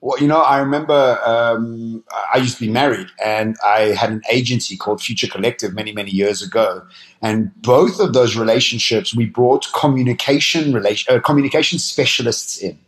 Well, 0.01 0.21
you 0.21 0.29
know, 0.29 0.41
I 0.41 0.59
remember 0.59 1.19
um, 1.25 2.05
I 2.33 2.39
used 2.39 2.59
to 2.59 2.67
be 2.67 2.71
married 2.71 3.09
and 3.25 3.57
I 3.65 3.95
had 3.95 4.11
an 4.11 4.23
agency 4.31 4.77
called 4.77 5.01
Future 5.01 5.27
Collective 5.27 5.75
many, 5.75 5.93
many 5.93 6.11
years 6.11 6.43
ago. 6.43 6.83
And 7.23 7.51
both 7.63 7.99
of 7.99 8.13
those 8.13 8.37
relationships, 8.37 9.15
we 9.15 9.27
brought 9.27 9.67
communication, 9.73 10.73
relation, 10.73 11.15
uh, 11.15 11.21
communication 11.21 11.79
specialists 11.79 12.59
in 12.59 12.79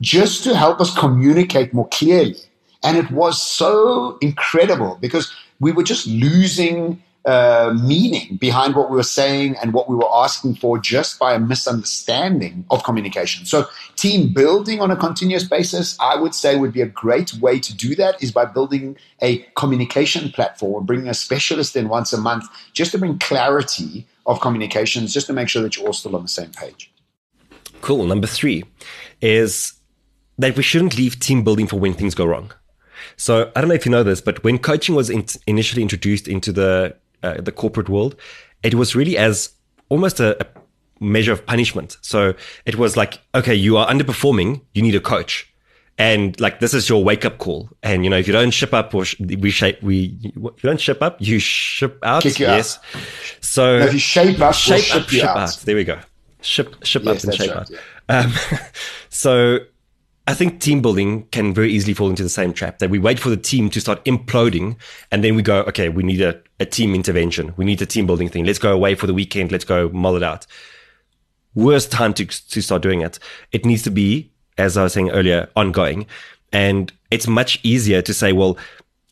just 0.00 0.44
to 0.44 0.56
help 0.56 0.80
us 0.80 0.96
communicate 0.96 1.72
more 1.72 1.88
clearly. 1.88 2.36
And 2.82 2.96
it 2.98 3.10
was 3.10 3.40
so 3.40 4.18
incredible 4.20 4.98
because 5.00 5.32
we 5.60 5.72
were 5.72 5.82
just 5.82 6.06
losing 6.06 7.02
uh, 7.24 7.74
meaning 7.82 8.36
behind 8.36 8.74
what 8.74 8.90
we 8.90 8.96
were 8.96 9.02
saying 9.02 9.56
and 9.62 9.72
what 9.72 9.88
we 9.88 9.96
were 9.96 10.08
asking 10.12 10.54
for 10.54 10.78
just 10.78 11.18
by 11.18 11.32
a 11.32 11.38
misunderstanding 11.38 12.66
of 12.70 12.84
communication. 12.84 13.46
So, 13.46 13.66
team 13.96 14.32
building 14.32 14.80
on 14.80 14.90
a 14.90 14.96
continuous 14.96 15.44
basis, 15.44 15.96
I 16.00 16.16
would 16.16 16.34
say, 16.34 16.56
would 16.56 16.72
be 16.72 16.82
a 16.82 16.86
great 16.86 17.32
way 17.34 17.58
to 17.60 17.74
do 17.74 17.94
that 17.94 18.22
is 18.22 18.30
by 18.30 18.44
building 18.44 18.98
a 19.22 19.38
communication 19.56 20.30
platform, 20.32 20.84
bringing 20.84 21.08
a 21.08 21.14
specialist 21.14 21.76
in 21.76 21.88
once 21.88 22.12
a 22.12 22.18
month 22.18 22.44
just 22.74 22.92
to 22.92 22.98
bring 22.98 23.18
clarity 23.18 24.06
of 24.26 24.40
communications, 24.40 25.14
just 25.14 25.26
to 25.28 25.32
make 25.32 25.48
sure 25.48 25.62
that 25.62 25.76
you're 25.76 25.86
all 25.86 25.92
still 25.94 26.16
on 26.16 26.22
the 26.22 26.28
same 26.28 26.50
page. 26.50 26.92
Cool. 27.80 28.06
Number 28.06 28.26
three 28.26 28.64
is 29.22 29.72
that 30.36 30.56
we 30.56 30.62
shouldn't 30.62 30.96
leave 30.96 31.20
team 31.20 31.42
building 31.42 31.66
for 31.66 31.78
when 31.78 31.94
things 31.94 32.14
go 32.14 32.24
wrong. 32.24 32.52
So 33.16 33.50
I 33.54 33.60
don't 33.60 33.68
know 33.68 33.74
if 33.74 33.86
you 33.86 33.92
know 33.92 34.02
this, 34.02 34.20
but 34.20 34.42
when 34.44 34.58
coaching 34.58 34.94
was 34.94 35.10
in- 35.10 35.26
initially 35.46 35.82
introduced 35.82 36.26
into 36.26 36.52
the 36.52 36.96
uh, 37.24 37.40
the 37.40 37.52
corporate 37.52 37.88
world, 37.88 38.16
it 38.62 38.74
was 38.74 38.94
really 38.94 39.16
as 39.16 39.50
almost 39.88 40.20
a, 40.20 40.40
a 40.40 40.46
measure 41.00 41.32
of 41.32 41.44
punishment. 41.46 41.96
So 42.00 42.34
it 42.66 42.76
was 42.76 42.96
like, 42.96 43.20
okay, 43.34 43.54
you 43.54 43.76
are 43.76 43.86
underperforming, 43.88 44.60
you 44.74 44.82
need 44.82 44.94
a 44.94 45.00
coach. 45.00 45.50
And 45.96 46.38
like, 46.40 46.58
this 46.58 46.74
is 46.74 46.88
your 46.88 47.04
wake 47.04 47.24
up 47.24 47.38
call. 47.38 47.70
And, 47.82 48.02
you 48.04 48.10
know, 48.10 48.16
if 48.16 48.26
you 48.26 48.32
don't 48.32 48.50
ship 48.50 48.74
up 48.74 48.94
or 48.94 49.04
sh- 49.04 49.20
we 49.20 49.50
shape, 49.50 49.80
we, 49.80 50.18
if 50.24 50.34
you 50.34 50.68
don't 50.68 50.80
ship 50.80 51.02
up, 51.02 51.16
you 51.20 51.38
ship 51.38 51.98
out. 52.02 52.22
Kick 52.22 52.40
you 52.40 52.46
yes. 52.46 52.78
Out. 52.78 53.02
So 53.40 53.78
no, 53.78 53.86
if 53.86 53.92
you 53.92 53.98
shape 54.00 54.40
up, 54.40 54.54
shape 54.54 54.84
we'll 54.92 55.02
up, 55.02 55.08
ship 55.08 55.24
out. 55.24 55.36
out. 55.36 55.62
There 55.64 55.76
we 55.76 55.84
go. 55.84 56.00
Ship, 56.40 56.74
ship 56.84 57.04
yes, 57.04 57.24
up 57.24 57.30
and 57.30 57.34
shape 57.34 57.50
right, 57.50 57.58
out. 57.58 57.70
Yeah. 57.70 57.78
Um, 58.08 58.32
so 59.08 59.58
I 60.26 60.32
think 60.32 60.60
team 60.60 60.80
building 60.80 61.26
can 61.32 61.52
very 61.52 61.70
easily 61.70 61.92
fall 61.92 62.08
into 62.08 62.22
the 62.22 62.30
same 62.30 62.54
trap 62.54 62.78
that 62.78 62.88
we 62.88 62.98
wait 62.98 63.18
for 63.18 63.28
the 63.28 63.36
team 63.36 63.68
to 63.70 63.80
start 63.80 64.02
imploding 64.06 64.76
and 65.10 65.22
then 65.22 65.34
we 65.34 65.42
go, 65.42 65.58
okay, 65.64 65.90
we 65.90 66.02
need 66.02 66.22
a, 66.22 66.40
a 66.58 66.64
team 66.64 66.94
intervention. 66.94 67.52
We 67.58 67.66
need 67.66 67.82
a 67.82 67.86
team 67.86 68.06
building 68.06 68.30
thing. 68.30 68.46
Let's 68.46 68.58
go 68.58 68.72
away 68.72 68.94
for 68.94 69.06
the 69.06 69.12
weekend. 69.12 69.52
Let's 69.52 69.66
go 69.66 69.90
mull 69.90 70.16
it 70.16 70.22
out. 70.22 70.46
Worst 71.54 71.92
time 71.92 72.14
to, 72.14 72.24
to 72.24 72.62
start 72.62 72.80
doing 72.80 73.02
it. 73.02 73.18
It 73.52 73.66
needs 73.66 73.82
to 73.82 73.90
be, 73.90 74.30
as 74.56 74.78
I 74.78 74.84
was 74.84 74.94
saying 74.94 75.10
earlier, 75.10 75.50
ongoing. 75.56 76.06
And 76.52 76.90
it's 77.10 77.28
much 77.28 77.60
easier 77.62 78.00
to 78.00 78.14
say, 78.14 78.32
well, 78.32 78.56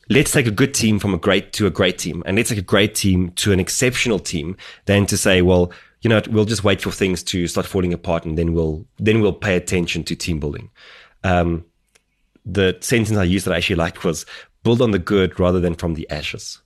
let's 0.09 0.31
take 0.31 0.47
a 0.47 0.51
good 0.51 0.73
team 0.73 0.97
from 0.97 1.13
a 1.13 1.17
great 1.19 1.53
to 1.53 1.67
a 1.67 1.69
great 1.69 1.99
team 1.99 2.23
and 2.25 2.37
let's 2.37 2.49
take 2.49 2.57
a 2.57 2.63
great 2.63 2.95
team 2.95 3.31
to 3.33 3.51
an 3.51 3.59
exceptional 3.59 4.19
team 4.19 4.57
than 4.85 5.05
to 5.05 5.17
say, 5.17 5.43
well, 5.43 5.71
you 6.01 6.09
know, 6.09 6.21
we'll 6.29 6.45
just 6.45 6.63
wait 6.63 6.81
for 6.81 6.91
things 6.91 7.21
to 7.23 7.47
start 7.47 7.67
falling 7.67 7.93
apart 7.93 8.25
and 8.25 8.37
then 8.37 8.53
we'll, 8.53 8.85
then 8.97 9.21
we'll 9.21 9.31
pay 9.31 9.55
attention 9.55 10.03
to 10.03 10.15
team 10.15 10.39
building 10.39 10.69
um, 11.23 11.65
the 12.45 12.77
sentence 12.81 13.17
I 13.17 13.23
used 13.23 13.45
that 13.45 13.53
I 13.53 13.57
actually 13.57 13.77
liked 13.77 14.03
was 14.03 14.25
build 14.63 14.81
on 14.81 14.91
the 14.91 14.99
good 14.99 15.39
rather 15.39 15.59
than 15.59 15.75
from 15.75 15.93
the 15.93 16.09
ashes. 16.09 16.59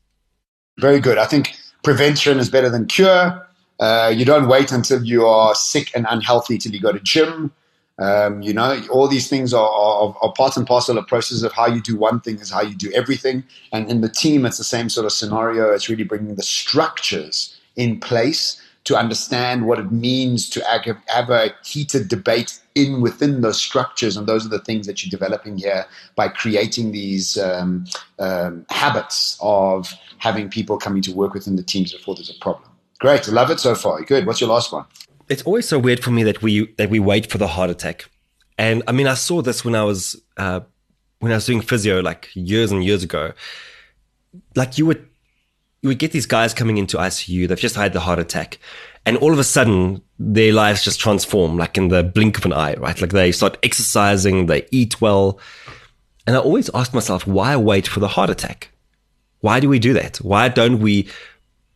Very 0.79 0.99
good. 0.99 1.17
I 1.17 1.25
think 1.25 1.55
prevention 1.83 2.39
is 2.39 2.49
better 2.49 2.69
than 2.69 2.85
cure. 2.85 3.47
Uh, 3.79 4.11
you 4.15 4.25
don't 4.25 4.47
wait 4.47 4.71
until 4.71 5.03
you 5.03 5.25
are 5.25 5.53
sick 5.55 5.91
and 5.95 6.05
unhealthy 6.09 6.57
till 6.57 6.71
you 6.71 6.79
go 6.79 6.91
to 6.91 6.99
gym. 6.99 7.51
Um, 7.99 8.41
you 8.43 8.53
know, 8.53 8.79
all 8.91 9.07
these 9.07 9.27
things 9.27 9.53
are, 9.53 9.67
are, 9.67 10.15
are, 10.21 10.33
part 10.33 10.55
and 10.55 10.67
parcel 10.67 10.99
of 10.99 11.07
process 11.07 11.41
of 11.41 11.51
how 11.51 11.65
you 11.65 11.81
do 11.81 11.97
one 11.97 12.19
thing 12.19 12.37
is 12.37 12.51
how 12.51 12.61
you 12.61 12.75
do 12.75 12.91
everything. 12.93 13.43
And 13.71 13.89
in 13.89 14.01
the 14.01 14.09
team, 14.09 14.45
it's 14.45 14.59
the 14.59 14.63
same 14.63 14.89
sort 14.89 15.07
of 15.07 15.11
scenario. 15.11 15.71
It's 15.71 15.89
really 15.89 16.03
bringing 16.03 16.35
the 16.35 16.43
structures 16.43 17.57
in 17.75 17.99
place 17.99 18.61
to 18.87 18.95
understand 18.95 19.65
what 19.67 19.79
it 19.79 19.91
means 19.91 20.49
to 20.49 20.63
have 21.07 21.29
a 21.29 21.53
heated 21.65 22.07
debate 22.07 22.57
in 22.73 23.01
within 23.01 23.41
those 23.41 23.59
structures. 23.59 24.15
And 24.15 24.25
those 24.27 24.45
are 24.45 24.49
the 24.49 24.61
things 24.61 24.87
that 24.87 25.03
you're 25.03 25.09
developing 25.09 25.57
here 25.57 25.85
by 26.15 26.29
creating 26.29 26.93
these 26.93 27.37
um, 27.37 27.85
um, 28.17 28.65
habits 28.69 29.37
of 29.41 29.93
having 30.19 30.49
people 30.49 30.77
coming 30.77 31.01
to 31.01 31.11
work 31.11 31.33
within 31.33 31.57
the 31.57 31.63
teams 31.63 31.91
before 31.91 32.15
there's 32.15 32.29
a 32.29 32.39
problem. 32.39 32.69
Great, 32.99 33.27
love 33.27 33.51
it 33.51 33.59
so 33.59 33.75
far. 33.75 34.01
Good. 34.03 34.25
What's 34.25 34.39
your 34.39 34.49
last 34.49 34.71
one? 34.71 34.85
It's 35.27 35.43
always 35.43 35.67
so 35.67 35.77
weird 35.77 36.01
for 36.01 36.11
me 36.11 36.23
that 36.23 36.41
we 36.41 36.67
that 36.77 36.89
we 36.89 36.99
wait 36.99 37.29
for 37.29 37.37
the 37.37 37.47
heart 37.47 37.69
attack, 37.69 38.09
and 38.57 38.81
I 38.87 38.93
mean 38.93 39.07
I 39.07 39.13
saw 39.15 39.41
this 39.41 39.65
when 39.65 39.75
I 39.75 39.83
was 39.83 40.15
uh, 40.37 40.61
when 41.19 41.33
I 41.33 41.35
was 41.35 41.45
doing 41.45 41.59
physio 41.59 41.99
like 41.99 42.29
years 42.33 42.71
and 42.71 42.83
years 42.85 43.03
ago. 43.03 43.33
Like 44.55 44.77
you 44.77 44.85
would 44.85 45.05
would 45.83 45.99
get 45.99 46.11
these 46.11 46.25
guys 46.25 46.53
coming 46.53 46.77
into 46.77 46.97
ICU. 46.97 47.47
They've 47.47 47.59
just 47.59 47.75
had 47.75 47.93
the 47.93 47.99
heart 47.99 48.19
attack, 48.19 48.59
and 49.05 49.17
all 49.17 49.31
of 49.31 49.39
a 49.39 49.43
sudden 49.43 50.01
their 50.19 50.51
lives 50.51 50.83
just 50.83 50.99
transform 50.99 51.57
like 51.57 51.77
in 51.77 51.89
the 51.89 52.03
blink 52.03 52.37
of 52.37 52.45
an 52.45 52.53
eye, 52.53 52.73
right? 52.75 52.99
Like 52.99 53.11
they 53.11 53.31
start 53.31 53.57
exercising, 53.63 54.47
they 54.47 54.67
eat 54.71 54.99
well, 54.99 55.39
and 56.25 56.35
I 56.35 56.39
always 56.39 56.69
ask 56.73 56.93
myself, 56.93 57.25
why 57.25 57.55
wait 57.55 57.87
for 57.87 58.01
the 58.01 58.09
heart 58.09 58.29
attack? 58.29 58.71
Why 59.39 59.59
do 59.59 59.69
we 59.69 59.79
do 59.79 59.93
that? 59.93 60.17
Why 60.17 60.49
don't 60.49 60.79
we 60.79 61.07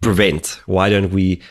prevent? 0.01 0.59
Why 0.65 0.89
don't 0.89 1.11
we 1.11 1.41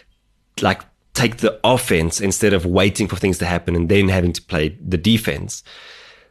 like 0.61 0.83
take 1.15 1.39
the 1.39 1.59
offense 1.65 2.21
instead 2.21 2.53
of 2.53 2.67
waiting 2.67 3.09
for 3.09 3.17
things 3.17 3.39
to 3.39 3.47
happen 3.47 3.75
and 3.75 3.89
then 3.89 4.09
having 4.09 4.33
to 4.35 4.43
play 4.43 4.77
the 4.87 4.99
defense? 4.99 5.63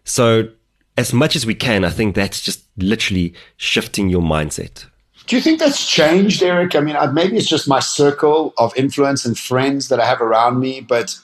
So 0.03 0.49
as 0.97 1.13
much 1.13 1.35
as 1.35 1.45
we 1.45 1.55
can, 1.55 1.85
I 1.85 1.89
think 1.89 2.13
that's 2.13 2.41
just 2.41 2.65
literally 2.77 3.33
shifting 3.57 4.09
your 4.09 4.21
mindset. 4.21 4.85
Do 5.29 5.35
you 5.35 5.43
think 5.43 5.59
that's 5.59 5.87
changed, 5.87 6.41
Eric? 6.41 6.75
I 6.75 6.79
mean, 6.79 6.97
maybe 7.13 7.37
it's 7.37 7.47
just 7.47 7.67
my 7.67 7.79
circle 7.79 8.51
of 8.57 8.75
influence 8.75 9.25
and 9.25 9.37
friends 9.37 9.89
that 9.89 9.99
I 9.99 10.05
have 10.07 10.21
around 10.21 10.59
me, 10.59 10.81
but 10.81 11.19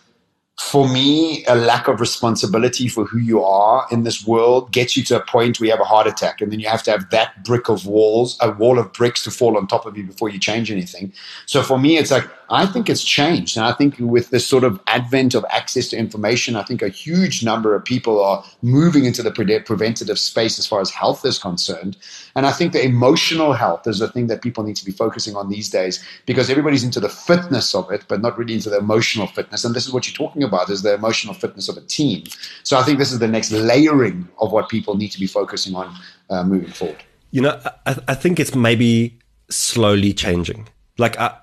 for 0.59 0.87
me, 0.87 1.43
a 1.47 1.55
lack 1.55 1.87
of 1.87 1.99
responsibility 1.99 2.87
for 2.87 3.05
who 3.05 3.17
you 3.17 3.43
are 3.43 3.87
in 3.89 4.03
this 4.03 4.23
world 4.27 4.71
gets 4.71 4.95
you 4.95 5.03
to 5.05 5.17
a 5.17 5.25
point 5.25 5.59
where 5.59 5.65
you 5.65 5.71
have 5.71 5.81
a 5.81 5.85
heart 5.85 6.05
attack, 6.05 6.39
and 6.39 6.51
then 6.51 6.59
you 6.59 6.69
have 6.69 6.83
to 6.83 6.91
have 6.91 7.09
that 7.09 7.43
brick 7.43 7.67
of 7.67 7.87
walls, 7.87 8.37
a 8.41 8.51
wall 8.51 8.77
of 8.77 8.93
bricks 8.93 9.23
to 9.23 9.31
fall 9.31 9.57
on 9.57 9.65
top 9.65 9.87
of 9.87 9.97
you 9.97 10.03
before 10.03 10.29
you 10.29 10.37
change 10.37 10.69
anything. 10.69 11.11
So 11.47 11.63
for 11.63 11.79
me, 11.79 11.97
it's 11.97 12.11
like 12.11 12.29
I 12.49 12.65
think 12.65 12.89
it's 12.89 13.03
changed, 13.03 13.57
and 13.57 13.65
I 13.65 13.71
think 13.71 13.95
with 13.99 14.29
this 14.29 14.45
sort 14.45 14.63
of 14.63 14.79
advent 14.87 15.33
of 15.33 15.45
access 15.49 15.87
to 15.89 15.97
information, 15.97 16.55
I 16.55 16.63
think 16.63 16.81
a 16.81 16.89
huge 16.89 17.43
number 17.43 17.75
of 17.75 17.83
people 17.83 18.23
are 18.23 18.43
moving 18.61 19.05
into 19.05 19.23
the 19.23 19.31
pre- 19.31 19.59
preventative 19.59 20.19
space 20.19 20.59
as 20.59 20.67
far 20.67 20.81
as 20.81 20.91
health 20.91 21.25
is 21.25 21.39
concerned, 21.39 21.97
and 22.35 22.45
I 22.45 22.51
think 22.51 22.73
the 22.73 22.83
emotional 22.83 23.53
health 23.53 23.87
is 23.87 23.99
the 23.99 24.07
thing 24.07 24.27
that 24.27 24.41
people 24.41 24.63
need 24.63 24.75
to 24.75 24.85
be 24.85 24.91
focusing 24.91 25.35
on 25.35 25.49
these 25.49 25.69
days 25.69 26.03
because 26.25 26.49
everybody's 26.49 26.83
into 26.83 26.99
the 26.99 27.09
fitness 27.09 27.73
of 27.73 27.91
it, 27.91 28.05
but 28.07 28.21
not 28.21 28.37
really 28.37 28.53
into 28.53 28.69
the 28.69 28.77
emotional 28.77 29.27
fitness, 29.27 29.65
and 29.65 29.73
this 29.73 29.87
is 29.87 29.93
what 29.93 30.07
you're 30.07 30.27
talking 30.27 30.43
about 30.43 30.69
is 30.69 30.81
the 30.81 30.93
emotional 30.93 31.33
fitness 31.33 31.67
of 31.67 31.77
a 31.77 31.81
team. 31.81 32.23
So 32.63 32.77
I 32.77 32.83
think 32.83 32.99
this 32.99 33.11
is 33.11 33.19
the 33.19 33.27
next 33.27 33.51
layering 33.51 34.27
of 34.39 34.51
what 34.51 34.69
people 34.69 34.95
need 34.95 35.11
to 35.11 35.19
be 35.19 35.27
focusing 35.27 35.75
on 35.75 35.95
uh, 36.29 36.43
moving 36.43 36.71
forward. 36.71 37.03
You 37.31 37.41
know, 37.41 37.59
I, 37.85 37.97
I, 38.07 38.15
think 38.15 38.39
it's 38.39 38.55
maybe 38.55 39.19
slowly 39.49 40.13
changing. 40.13 40.69
Like, 40.97 41.19
I, 41.19 41.37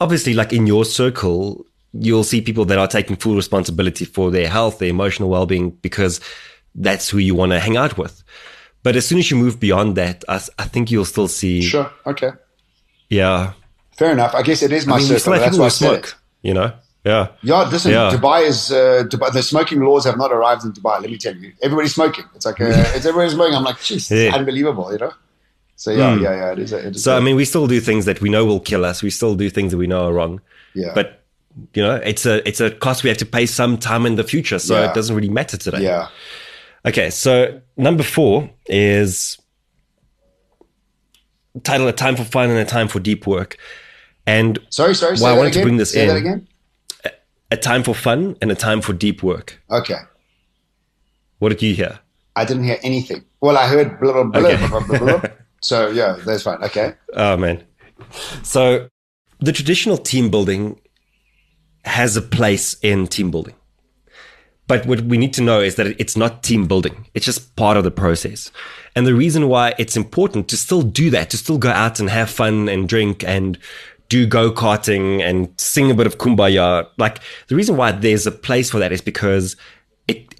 obviously, 0.00 0.34
like 0.34 0.52
in 0.52 0.66
your 0.66 0.84
circle, 0.84 1.66
you'll 1.92 2.24
see 2.24 2.40
people 2.40 2.64
that 2.66 2.78
are 2.78 2.88
taking 2.88 3.16
full 3.16 3.36
responsibility 3.36 4.04
for 4.04 4.30
their 4.30 4.48
health, 4.48 4.78
their 4.78 4.88
emotional 4.88 5.28
well 5.28 5.46
being, 5.46 5.70
because 5.70 6.20
that's 6.74 7.08
who 7.08 7.18
you 7.18 7.34
want 7.34 7.52
to 7.52 7.60
hang 7.60 7.76
out 7.76 7.96
with. 7.98 8.22
But 8.82 8.96
as 8.96 9.06
soon 9.06 9.18
as 9.18 9.30
you 9.30 9.36
move 9.36 9.58
beyond 9.58 9.96
that, 9.96 10.24
I, 10.28 10.40
I 10.58 10.64
think 10.64 10.90
you'll 10.90 11.04
still 11.04 11.28
see. 11.28 11.62
Sure. 11.62 11.90
Okay. 12.06 12.30
Yeah. 13.08 13.54
Fair 13.96 14.12
enough. 14.12 14.34
I 14.34 14.42
guess 14.42 14.62
it 14.62 14.72
is 14.72 14.86
my 14.86 14.96
I 14.96 14.98
mean, 14.98 15.06
circle. 15.06 15.32
That's 15.32 15.58
why 15.58 15.66
I 15.66 15.68
smoke. 15.68 16.16
You 16.42 16.54
know. 16.54 16.72
Yeah. 17.04 17.28
Yeah. 17.42 17.62
Listen, 17.62 17.92
yeah. 17.92 18.10
Dubai 18.12 18.46
is 18.46 18.70
uh, 18.70 19.04
Dubai, 19.08 19.32
the 19.32 19.42
smoking 19.42 19.80
laws 19.80 20.04
have 20.04 20.18
not 20.18 20.32
arrived 20.32 20.64
in 20.64 20.72
Dubai. 20.72 21.00
Let 21.00 21.10
me 21.10 21.18
tell 21.18 21.34
you, 21.34 21.52
everybody's 21.62 21.94
smoking. 21.94 22.24
It's 22.34 22.44
like 22.44 22.60
uh, 22.60 22.64
it's 22.94 23.06
everybody's 23.06 23.32
smoking. 23.32 23.54
I'm 23.54 23.64
like, 23.64 23.76
jeez, 23.76 24.10
yeah. 24.10 24.34
unbelievable, 24.34 24.92
you 24.92 24.98
know. 24.98 25.12
So 25.76 25.90
yeah, 25.90 26.16
mm. 26.16 26.22
yeah, 26.22 26.34
yeah. 26.34 26.52
It 26.52 26.58
is. 26.58 26.72
It 26.72 26.96
is 26.96 27.04
so 27.04 27.16
I 27.16 27.20
mean, 27.20 27.36
we 27.36 27.44
still 27.44 27.66
do 27.66 27.80
things 27.80 28.04
that 28.06 28.20
we 28.20 28.28
know 28.28 28.44
will 28.44 28.60
kill 28.60 28.84
us. 28.84 29.02
We 29.02 29.10
still 29.10 29.34
do 29.34 29.50
things 29.50 29.72
that 29.72 29.78
we 29.78 29.86
know 29.86 30.06
are 30.06 30.12
wrong. 30.12 30.40
Yeah. 30.74 30.92
But 30.94 31.22
you 31.74 31.82
know, 31.82 31.96
it's 31.96 32.26
a 32.26 32.46
it's 32.48 32.60
a 32.60 32.70
cost 32.70 33.04
we 33.04 33.08
have 33.08 33.18
to 33.18 33.26
pay 33.26 33.46
some 33.46 33.78
time 33.78 34.06
in 34.06 34.16
the 34.16 34.24
future. 34.24 34.58
So 34.58 34.78
yeah. 34.78 34.90
it 34.90 34.94
doesn't 34.94 35.14
really 35.14 35.28
matter 35.28 35.56
today. 35.56 35.82
Yeah. 35.82 36.08
Okay. 36.84 37.10
So 37.10 37.60
number 37.76 38.02
four 38.02 38.50
is 38.66 39.38
title: 41.62 41.88
A 41.88 41.92
time 41.92 42.16
for 42.16 42.24
fun 42.24 42.50
and 42.50 42.58
a 42.58 42.64
time 42.64 42.88
for 42.88 42.98
deep 42.98 43.26
work. 43.26 43.58
And 44.26 44.58
sorry, 44.70 44.94
sorry. 44.94 45.18
Why 45.18 45.30
I 45.30 45.36
wanted 45.36 45.50
again? 45.50 45.60
to 45.60 45.64
bring 45.64 45.76
this 45.76 45.92
say 45.92 46.02
in. 46.02 46.08
That 46.08 46.16
again? 46.16 46.48
a 47.50 47.56
time 47.56 47.82
for 47.82 47.94
fun 47.94 48.36
and 48.40 48.50
a 48.50 48.54
time 48.54 48.80
for 48.80 48.92
deep 48.92 49.22
work. 49.22 49.60
Okay. 49.70 49.98
What 51.38 51.50
did 51.50 51.62
you 51.62 51.74
hear? 51.74 52.00
I 52.34 52.44
didn't 52.44 52.64
hear 52.64 52.78
anything. 52.82 53.24
Well, 53.40 53.56
I 53.56 53.66
heard 53.66 54.00
blah, 54.00 54.12
blah, 54.12 54.24
blah, 54.24 54.40
okay. 54.40 54.56
blah, 54.56 54.80
blah, 54.80 54.98
blah, 54.98 55.18
blah. 55.18 55.30
So, 55.66 55.90
yeah, 55.90 56.16
that's 56.24 56.44
fine. 56.44 56.62
Okay. 56.62 56.94
Oh, 57.14 57.36
man. 57.36 57.64
So, 58.44 58.88
the 59.40 59.50
traditional 59.50 59.98
team 59.98 60.30
building 60.30 60.80
has 61.84 62.16
a 62.16 62.22
place 62.22 62.76
in 62.82 63.08
team 63.08 63.32
building. 63.32 63.56
But 64.68 64.86
what 64.86 65.00
we 65.00 65.18
need 65.18 65.34
to 65.34 65.42
know 65.42 65.58
is 65.58 65.74
that 65.74 65.88
it's 66.00 66.16
not 66.16 66.44
team 66.44 66.68
building. 66.68 67.08
It's 67.14 67.26
just 67.26 67.56
part 67.56 67.76
of 67.76 67.82
the 67.82 67.90
process. 67.90 68.52
And 68.94 69.08
the 69.08 69.14
reason 69.16 69.48
why 69.48 69.74
it's 69.76 69.96
important 69.96 70.46
to 70.50 70.56
still 70.56 70.82
do 70.82 71.10
that, 71.10 71.30
to 71.30 71.36
still 71.36 71.58
go 71.58 71.70
out 71.70 71.98
and 71.98 72.08
have 72.10 72.30
fun 72.30 72.68
and 72.68 72.88
drink 72.88 73.24
and 73.24 73.58
do 74.08 74.24
go 74.24 74.52
karting 74.52 75.20
and 75.20 75.52
sing 75.58 75.90
a 75.90 75.94
bit 75.94 76.06
of 76.06 76.18
kumbaya. 76.18 76.86
Like 76.96 77.18
the 77.48 77.56
reason 77.56 77.76
why 77.76 77.90
there's 77.90 78.24
a 78.24 78.30
place 78.30 78.70
for 78.70 78.78
that 78.78 78.92
is 78.92 79.00
because 79.00 79.56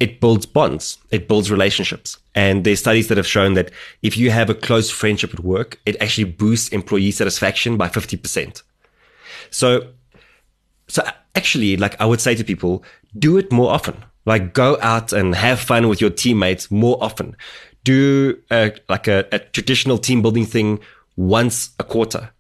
it, 0.01 0.21
builds 0.21 0.47
bonds, 0.47 0.99
it 1.11 1.29
builds 1.29 1.51
relationships. 1.51 2.19
And 2.35 2.65
there's 2.65 2.81
studies 2.81 3.09
that 3.09 3.17
have 3.17 3.27
shown 3.27 3.55
that 3.55 3.71
if 4.03 4.17
you 4.17 4.31
have 4.31 4.51
a 4.51 4.55
close 4.55 4.91
friendship 4.91 5.33
at 5.35 5.41
work, 5.41 5.81
it 5.87 6.01
actually 6.01 6.25
boosts 6.25 6.69
employee 6.71 7.11
satisfaction 7.11 7.77
by 7.77 7.89
50%. 7.89 8.63
So, 9.51 9.89
so 10.89 11.03
actually, 11.35 11.77
like 11.77 12.01
I 12.01 12.07
would 12.07 12.21
say 12.21 12.35
to 12.35 12.45
people, 12.45 12.85
do 13.19 13.39
it 13.39 13.51
more 13.51 13.73
often. 13.73 14.05
Like 14.25 14.55
go 14.55 14.77
out 14.81 15.13
and 15.13 15.35
have 15.35 15.61
fun 15.61 15.89
with 15.89 16.01
your 16.01 16.11
teammates 16.11 16.71
more 16.71 16.99
often. 17.03 17.37
Do 17.85 18.39
a, 18.51 18.73
like 18.89 19.07
a, 19.07 19.27
a 19.31 19.39
traditional 19.39 19.99
team 19.99 20.21
building 20.21 20.45
thing 20.45 20.81
once 21.17 21.71
a 21.79 21.85
quarter 21.85 22.31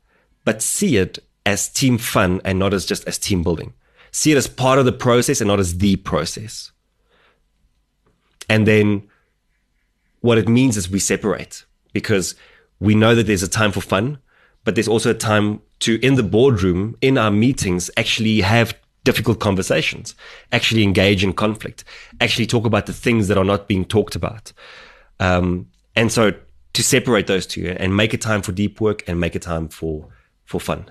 but 0.47 0.62
see 0.62 0.97
it 0.97 1.19
as 1.45 1.69
team 1.69 1.99
fun 1.99 2.40
and 2.45 2.59
not 2.59 2.73
as 2.73 2.87
just 2.87 3.07
as 3.07 3.19
team 3.19 3.42
building. 3.42 3.75
See 4.12 4.33
it 4.33 4.38
as 4.38 4.47
part 4.47 4.79
of 4.79 4.87
the 4.87 4.92
process 4.92 5.42
and 5.42 5.49
not 5.49 5.61
as 5.61 5.77
the 5.77 5.97
process. 5.97 6.71
And 8.48 8.66
then 8.66 9.09
what 10.20 10.38
it 10.38 10.48
means 10.48 10.76
is 10.76 10.90
we 10.90 10.98
separate 10.98 11.64
because 11.92 12.35
we 12.80 12.94
know 12.94 13.14
that 13.14 13.26
there's 13.26 13.42
a 13.42 13.48
time 13.48 13.72
for 13.72 13.80
fun, 13.80 14.18
but 14.64 14.74
there's 14.74 14.88
also 14.88 15.11
a 15.11 15.14
time 15.14 15.61
to, 15.80 15.98
in 16.04 16.14
the 16.14 16.22
boardroom, 16.22 16.96
in 17.00 17.18
our 17.18 17.30
meetings, 17.30 17.90
actually 17.96 18.40
have 18.40 18.76
difficult 19.04 19.38
conversations, 19.38 20.14
actually 20.52 20.82
engage 20.82 21.22
in 21.22 21.32
conflict, 21.32 21.85
actually 22.20 22.46
talk 22.46 22.66
about 22.66 22.87
the 22.87 22.92
things 22.92 23.28
that 23.28 23.38
are 23.38 23.44
not 23.44 23.68
being 23.68 23.85
talked 23.85 24.16
about. 24.16 24.52
Um, 25.20 25.68
and 25.94 26.11
so 26.11 26.32
to 26.72 26.82
separate 26.82 27.26
those 27.26 27.46
two 27.46 27.74
and 27.78 27.96
make 27.96 28.12
a 28.12 28.18
time 28.18 28.42
for 28.42 28.52
deep 28.52 28.80
work 28.80 29.02
and 29.09 29.18
make 29.18 29.35
a 29.35 29.38
time 29.38 29.68
for 29.68 30.09
for 30.44 30.61
fun? 30.61 30.90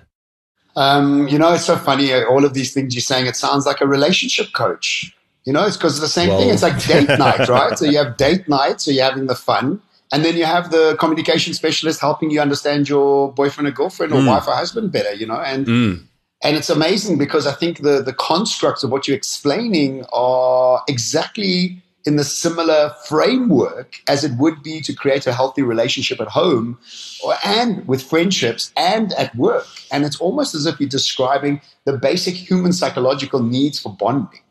Um, 0.76 1.28
you 1.28 1.38
know, 1.38 1.54
it's 1.54 1.66
so 1.66 1.78
funny. 1.78 2.14
All 2.14 2.44
of 2.44 2.54
these 2.54 2.74
things 2.74 2.94
you're 2.94 3.02
saying, 3.02 3.28
it 3.28 3.36
sounds 3.36 3.66
like 3.66 3.82
a 3.82 3.88
relationship 3.88 4.48
coach. 4.54 5.16
You 5.46 5.54
know, 5.54 5.66
it's 5.66 5.78
because 5.78 6.00
the 6.00 6.08
same 6.08 6.30
well. 6.30 6.40
thing. 6.40 6.50
It's 6.50 6.64
like 6.64 6.84
date 6.84 7.08
night, 7.20 7.48
right? 7.48 7.78
So 7.78 7.86
you 7.86 7.98
have 8.00 8.18
date 8.18 8.50
night, 8.50 8.82
so 8.82 8.92
you're 8.92 9.06
having 9.06 9.28
the 9.28 9.36
fun. 9.36 9.82
And 10.12 10.24
then 10.24 10.38
you 10.38 10.46
have 10.46 10.72
the 10.72 10.96
communication 11.00 11.54
specialist 11.54 12.00
helping 12.00 12.32
you 12.32 12.40
understand 12.40 12.88
your 12.88 13.32
boyfriend 13.34 13.68
or 13.68 13.72
girlfriend 13.72 14.14
or 14.14 14.22
mm. 14.22 14.28
wife 14.28 14.48
or 14.48 14.54
husband 14.54 14.92
better, 14.92 15.14
you 15.14 15.26
know? 15.26 15.40
And 15.40 15.66
mm. 15.66 16.04
and 16.44 16.56
it's 16.56 16.70
amazing 16.70 17.18
because 17.18 17.48
I 17.48 17.54
think 17.54 17.82
the 17.82 18.02
the 18.02 18.14
constructs 18.14 18.84
of 18.84 18.92
what 18.92 19.08
you're 19.08 19.18
explaining 19.18 20.06
are 20.14 20.84
exactly 20.88 21.82
in 22.06 22.18
the 22.18 22.24
similar 22.24 22.94
framework 23.08 24.00
as 24.08 24.24
it 24.24 24.32
would 24.38 24.62
be 24.62 24.80
to 24.80 24.94
create 24.94 25.26
a 25.26 25.34
healthy 25.34 25.64
relationship 25.64 26.22
at 26.22 26.28
home 26.28 26.78
or, 27.24 27.34
and 27.44 27.88
with 27.88 28.04
friendships 28.04 28.72
and 28.78 29.12
at 29.14 29.36
work. 29.36 29.66
And 29.92 30.06
it's 30.06 30.22
almost 30.22 30.54
as 30.54 30.68
if 30.68 30.80
you're 30.80 30.88
describing 30.88 31.62
the 31.86 31.98
basic 31.98 32.36
human 32.36 32.74
psychological 32.74 33.42
needs 33.42 33.80
for 33.80 33.92
bonding. 33.94 34.42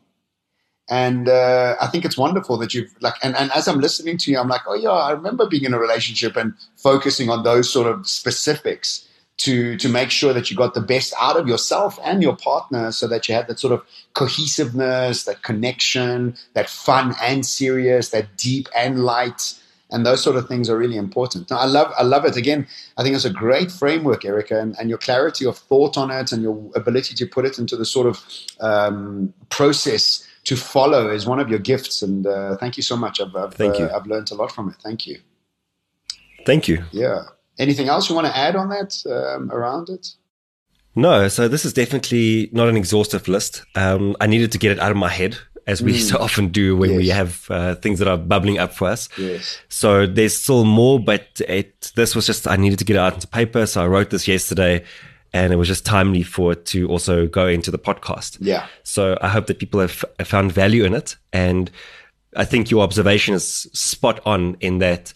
And 0.89 1.27
uh, 1.27 1.75
I 1.81 1.87
think 1.87 2.05
it's 2.05 2.17
wonderful 2.17 2.57
that 2.57 2.73
you've 2.73 2.93
like, 3.01 3.15
and, 3.23 3.35
and 3.35 3.51
as 3.51 3.67
I'm 3.67 3.79
listening 3.79 4.17
to 4.19 4.31
you, 4.31 4.37
I'm 4.37 4.47
like, 4.47 4.61
oh 4.67 4.75
yeah, 4.75 4.91
I 4.91 5.11
remember 5.11 5.47
being 5.47 5.63
in 5.63 5.73
a 5.73 5.79
relationship 5.79 6.35
and 6.35 6.53
focusing 6.77 7.29
on 7.29 7.43
those 7.43 7.71
sort 7.71 7.87
of 7.87 8.07
specifics 8.07 9.07
to 9.37 9.77
to 9.77 9.89
make 9.89 10.11
sure 10.11 10.31
that 10.31 10.49
you 10.49 10.55
got 10.55 10.75
the 10.75 10.81
best 10.81 11.13
out 11.19 11.37
of 11.37 11.47
yourself 11.47 11.99
and 12.03 12.21
your 12.21 12.35
partner 12.35 12.91
so 12.91 13.07
that 13.07 13.27
you 13.27 13.35
had 13.35 13.47
that 13.47 13.59
sort 13.59 13.73
of 13.73 13.85
cohesiveness 14.13 15.25
that 15.25 15.41
connection 15.41 16.35
that 16.53 16.69
fun 16.69 17.13
and 17.21 17.45
serious 17.45 18.11
that 18.11 18.37
deep 18.37 18.69
and 18.75 19.03
light 19.03 19.55
and 19.91 20.05
those 20.05 20.23
sort 20.23 20.35
of 20.35 20.47
things 20.47 20.69
are 20.69 20.77
really 20.77 20.97
important. 20.97 21.49
Now, 21.49 21.57
I 21.57 21.65
love 21.65 21.93
I 21.97 22.03
love 22.03 22.25
it. 22.25 22.35
Again, 22.35 22.67
I 22.97 23.03
think 23.03 23.15
it's 23.15 23.25
a 23.25 23.29
great 23.29 23.71
framework, 23.71 24.25
Erica, 24.25 24.59
and, 24.59 24.75
and 24.79 24.89
your 24.89 24.97
clarity 24.97 25.45
of 25.45 25.57
thought 25.57 25.97
on 25.97 26.11
it 26.11 26.31
and 26.31 26.41
your 26.41 26.71
ability 26.75 27.13
to 27.15 27.25
put 27.25 27.45
it 27.45 27.59
into 27.59 27.77
the 27.77 27.85
sort 27.85 28.07
of 28.07 28.23
um, 28.61 29.33
process 29.49 30.27
to 30.45 30.55
follow 30.55 31.09
is 31.09 31.25
one 31.25 31.39
of 31.39 31.49
your 31.49 31.59
gifts. 31.59 32.01
And 32.01 32.25
uh, 32.25 32.55
thank 32.57 32.77
you 32.77 32.83
so 32.83 32.95
much. 32.95 33.19
I've, 33.19 33.35
I've, 33.35 33.53
thank 33.53 33.77
you. 33.77 33.85
Uh, 33.85 33.97
I've 33.97 34.05
learned 34.07 34.31
a 34.31 34.35
lot 34.35 34.51
from 34.51 34.69
it. 34.69 34.75
Thank 34.81 35.05
you. 35.05 35.19
Thank 36.45 36.67
you. 36.67 36.83
Yeah. 36.91 37.23
Anything 37.59 37.89
else 37.89 38.09
you 38.09 38.15
want 38.15 38.27
to 38.27 38.37
add 38.37 38.55
on 38.55 38.69
that 38.69 38.95
um, 39.09 39.51
around 39.51 39.89
it? 39.89 40.07
No, 40.95 41.27
so 41.27 41.47
this 41.47 41.65
is 41.65 41.73
definitely 41.73 42.49
not 42.53 42.69
an 42.69 42.77
exhaustive 42.77 43.27
list. 43.27 43.63
Um, 43.75 44.15
I 44.21 44.27
needed 44.27 44.51
to 44.53 44.57
get 44.57 44.71
it 44.71 44.79
out 44.79 44.91
of 44.91 44.97
my 44.97 45.09
head 45.09 45.37
as 45.67 45.81
we 45.81 45.93
mm. 45.97 46.01
so 46.01 46.17
often 46.19 46.49
do 46.49 46.77
when 46.77 46.91
yes. 46.91 46.97
we 46.97 47.09
have 47.09 47.47
uh, 47.49 47.75
things 47.75 47.99
that 47.99 48.07
are 48.07 48.17
bubbling 48.17 48.59
up 48.59 48.73
for 48.73 48.87
us. 48.87 49.09
Yes. 49.17 49.59
So 49.67 50.05
there's 50.05 50.39
still 50.41 50.63
more, 50.63 50.99
but 50.99 51.41
it, 51.47 51.91
this 51.95 52.15
was 52.15 52.25
just, 52.25 52.47
I 52.47 52.55
needed 52.55 52.79
to 52.79 52.85
get 52.85 52.95
it 52.95 52.99
out 52.99 53.15
into 53.15 53.27
paper. 53.27 53.65
So 53.65 53.83
I 53.83 53.87
wrote 53.87 54.09
this 54.09 54.27
yesterday 54.27 54.85
and 55.35 55.51
it 55.51 55.57
was 55.57 55.67
just 55.67 55.85
timely 55.85 56.23
for 56.23 56.53
it 56.53 56.65
to 56.65 56.87
also 56.87 57.27
go 57.27 57.45
into 57.45 57.69
the 57.69 57.77
podcast. 57.77 58.37
Yeah. 58.39 58.67
So 58.83 59.17
I 59.19 59.27
hope 59.27 59.47
that 59.47 59.59
people 59.59 59.81
have, 59.81 60.05
have 60.17 60.29
found 60.29 60.53
value 60.53 60.85
in 60.85 60.93
it. 60.93 61.17
And 61.33 61.69
I 62.37 62.45
think 62.45 62.71
your 62.71 62.81
observation 62.81 63.35
is 63.35 63.67
spot 63.73 64.21
on 64.25 64.55
in 64.61 64.77
that. 64.77 65.11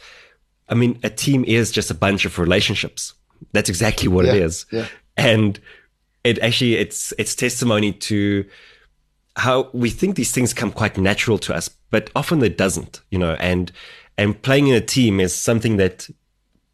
I 0.68 0.76
mean, 0.76 1.00
a 1.04 1.10
team 1.10 1.46
is 1.46 1.72
just 1.72 1.90
a 1.90 1.94
bunch 1.94 2.26
of 2.26 2.38
relationships. 2.38 3.14
That's 3.54 3.70
exactly 3.70 4.10
what 4.10 4.26
yeah. 4.26 4.34
it 4.34 4.42
is. 4.42 4.66
Yeah. 4.74 4.88
And 5.16 5.58
it 6.26 6.38
actually, 6.40 6.76
it's, 6.76 7.14
it's 7.18 7.34
testimony 7.34 7.94
to, 7.94 8.46
how 9.38 9.70
we 9.72 9.90
think 9.90 10.18
these 10.18 10.34
things 10.34 10.54
come 10.54 10.74
quite 10.74 10.98
natural 10.98 11.38
to 11.38 11.56
us, 11.56 11.70
but 11.92 12.10
often 12.14 12.44
it 12.44 12.58
doesn't, 12.58 13.00
you 13.10 13.18
know, 13.18 13.38
and, 13.40 13.72
and 14.18 14.42
playing 14.42 14.68
in 14.68 14.76
a 14.76 14.82
team 14.82 15.22
is 15.22 15.34
something 15.34 15.78
that 15.78 16.10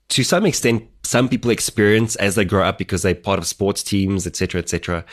to 0.10 0.24
some 0.24 0.48
extent, 0.48 0.88
some 1.06 1.30
people 1.30 1.52
experience 1.52 2.16
as 2.18 2.36
they 2.36 2.46
grow 2.46 2.64
up 2.64 2.78
because 2.78 3.02
they're 3.02 3.16
part 3.16 3.40
of 3.40 3.48
sports 3.48 3.84
teams, 3.84 4.26
etc., 4.28 4.60
etc. 4.62 5.06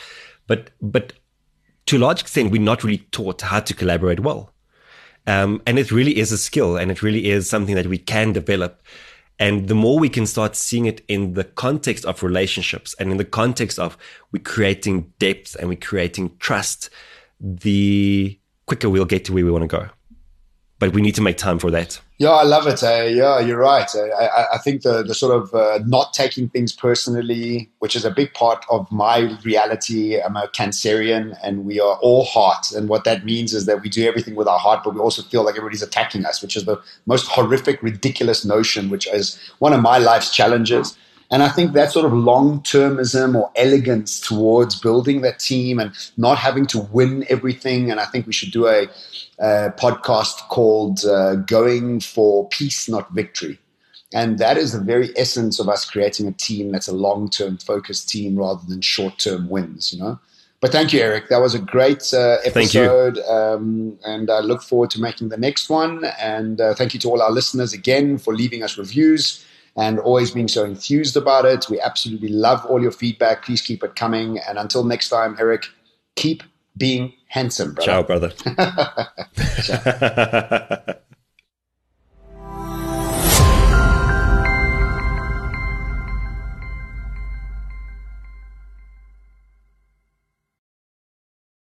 But, 0.46 0.70
but 0.80 1.12
to 1.86 1.96
a 1.96 2.00
large 2.00 2.20
extent, 2.20 2.50
we're 2.50 2.60
not 2.60 2.84
really 2.84 3.06
taught 3.10 3.42
how 3.42 3.60
to 3.60 3.74
collaborate 3.74 4.20
well. 4.20 4.52
Um, 5.26 5.62
and 5.66 5.78
it 5.78 5.92
really 5.92 6.18
is 6.18 6.32
a 6.32 6.38
skill 6.38 6.76
and 6.76 6.90
it 6.90 7.02
really 7.02 7.30
is 7.30 7.48
something 7.48 7.74
that 7.74 7.86
we 7.86 7.98
can 7.98 8.32
develop. 8.32 8.82
And 9.38 9.68
the 9.68 9.74
more 9.74 9.98
we 9.98 10.08
can 10.08 10.26
start 10.26 10.56
seeing 10.56 10.86
it 10.86 11.02
in 11.08 11.34
the 11.34 11.44
context 11.44 12.04
of 12.04 12.22
relationships 12.22 12.94
and 12.98 13.10
in 13.10 13.16
the 13.16 13.24
context 13.24 13.78
of 13.78 13.96
we're 14.30 14.42
creating 14.42 15.12
depth 15.18 15.56
and 15.56 15.68
we're 15.68 15.76
creating 15.76 16.36
trust 16.38 16.90
the 17.40 18.38
quicker 18.66 18.88
we'll 18.88 19.04
get 19.04 19.24
to 19.24 19.32
where 19.32 19.44
we 19.44 19.50
want 19.50 19.62
to 19.62 19.68
go. 19.68 19.88
But 20.82 20.94
we 20.94 21.00
need 21.00 21.14
to 21.14 21.22
make 21.22 21.36
time 21.36 21.60
for 21.60 21.70
that. 21.70 22.00
Yeah, 22.18 22.30
I 22.30 22.42
love 22.42 22.66
it. 22.66 22.82
Uh, 22.82 23.04
yeah, 23.04 23.38
you're 23.38 23.58
right. 23.58 23.88
Uh, 23.94 24.02
I, 24.16 24.54
I, 24.54 24.58
think 24.58 24.82
the, 24.82 25.04
the 25.04 25.14
sort 25.14 25.32
of 25.32 25.54
uh, 25.54 25.78
not 25.86 26.12
taking 26.12 26.48
things 26.48 26.72
personally, 26.72 27.70
which 27.78 27.94
is 27.94 28.04
a 28.04 28.10
big 28.10 28.34
part 28.34 28.64
of 28.68 28.90
my 28.90 29.38
reality. 29.44 30.20
I'm 30.20 30.34
a 30.34 30.48
Cancerian 30.48 31.38
and 31.40 31.64
we 31.64 31.78
are 31.78 31.94
all 32.02 32.24
heart. 32.24 32.72
And 32.72 32.88
what 32.88 33.04
that 33.04 33.24
means 33.24 33.54
is 33.54 33.66
that 33.66 33.80
we 33.80 33.88
do 33.90 34.08
everything 34.08 34.34
with 34.34 34.48
our 34.48 34.58
heart, 34.58 34.82
but 34.82 34.94
we 34.94 34.98
also 34.98 35.22
feel 35.22 35.44
like 35.44 35.54
everybody's 35.54 35.82
attacking 35.82 36.26
us, 36.26 36.42
which 36.42 36.56
is 36.56 36.64
the 36.64 36.82
most 37.06 37.28
horrific, 37.28 37.80
ridiculous 37.80 38.44
notion, 38.44 38.90
which 38.90 39.06
is 39.06 39.38
one 39.60 39.72
of 39.72 39.80
my 39.82 39.98
life's 39.98 40.34
challenges. 40.34 40.98
And 41.32 41.42
I 41.42 41.48
think 41.48 41.72
that 41.72 41.90
sort 41.90 42.04
of 42.04 42.12
long 42.12 42.60
termism 42.60 43.34
or 43.34 43.50
elegance 43.56 44.20
towards 44.20 44.78
building 44.78 45.22
that 45.22 45.38
team 45.38 45.80
and 45.80 45.90
not 46.18 46.36
having 46.36 46.66
to 46.66 46.80
win 46.92 47.24
everything. 47.30 47.90
And 47.90 47.98
I 47.98 48.04
think 48.04 48.26
we 48.26 48.34
should 48.34 48.52
do 48.52 48.66
a, 48.66 48.82
a 49.38 49.72
podcast 49.78 50.46
called 50.50 51.06
uh, 51.06 51.36
Going 51.36 52.00
for 52.00 52.46
Peace, 52.48 52.86
Not 52.86 53.10
Victory. 53.12 53.58
And 54.12 54.38
that 54.40 54.58
is 54.58 54.72
the 54.72 54.80
very 54.80 55.08
essence 55.16 55.58
of 55.58 55.70
us 55.70 55.88
creating 55.88 56.28
a 56.28 56.32
team 56.32 56.70
that's 56.70 56.86
a 56.86 56.92
long 56.92 57.30
term 57.30 57.56
focused 57.56 58.10
team 58.10 58.36
rather 58.38 58.60
than 58.68 58.82
short 58.82 59.18
term 59.18 59.48
wins, 59.48 59.90
you 59.90 60.00
know? 60.00 60.20
But 60.60 60.70
thank 60.70 60.92
you, 60.92 61.00
Eric. 61.00 61.30
That 61.30 61.40
was 61.40 61.54
a 61.54 61.58
great 61.58 62.12
uh, 62.12 62.36
episode. 62.44 63.18
Um, 63.20 63.98
and 64.04 64.30
I 64.30 64.40
look 64.40 64.62
forward 64.62 64.90
to 64.90 65.00
making 65.00 65.30
the 65.30 65.38
next 65.38 65.70
one. 65.70 66.04
And 66.20 66.60
uh, 66.60 66.74
thank 66.74 66.92
you 66.92 67.00
to 67.00 67.08
all 67.08 67.22
our 67.22 67.32
listeners 67.32 67.72
again 67.72 68.18
for 68.18 68.36
leaving 68.36 68.62
us 68.62 68.76
reviews 68.76 69.44
and 69.76 69.98
always 69.98 70.30
being 70.30 70.48
so 70.48 70.64
enthused 70.64 71.16
about 71.16 71.44
it. 71.44 71.66
We 71.68 71.80
absolutely 71.80 72.28
love 72.28 72.64
all 72.66 72.82
your 72.82 72.92
feedback. 72.92 73.44
Please 73.44 73.62
keep 73.62 73.82
it 73.82 73.96
coming. 73.96 74.38
And 74.38 74.58
until 74.58 74.84
next 74.84 75.08
time, 75.08 75.36
Eric, 75.38 75.64
keep 76.16 76.42
being 76.76 77.14
handsome, 77.28 77.74
brother. 77.74 77.90
Ciao, 77.90 78.02
brother. 78.02 78.30
Ciao. 79.62 80.94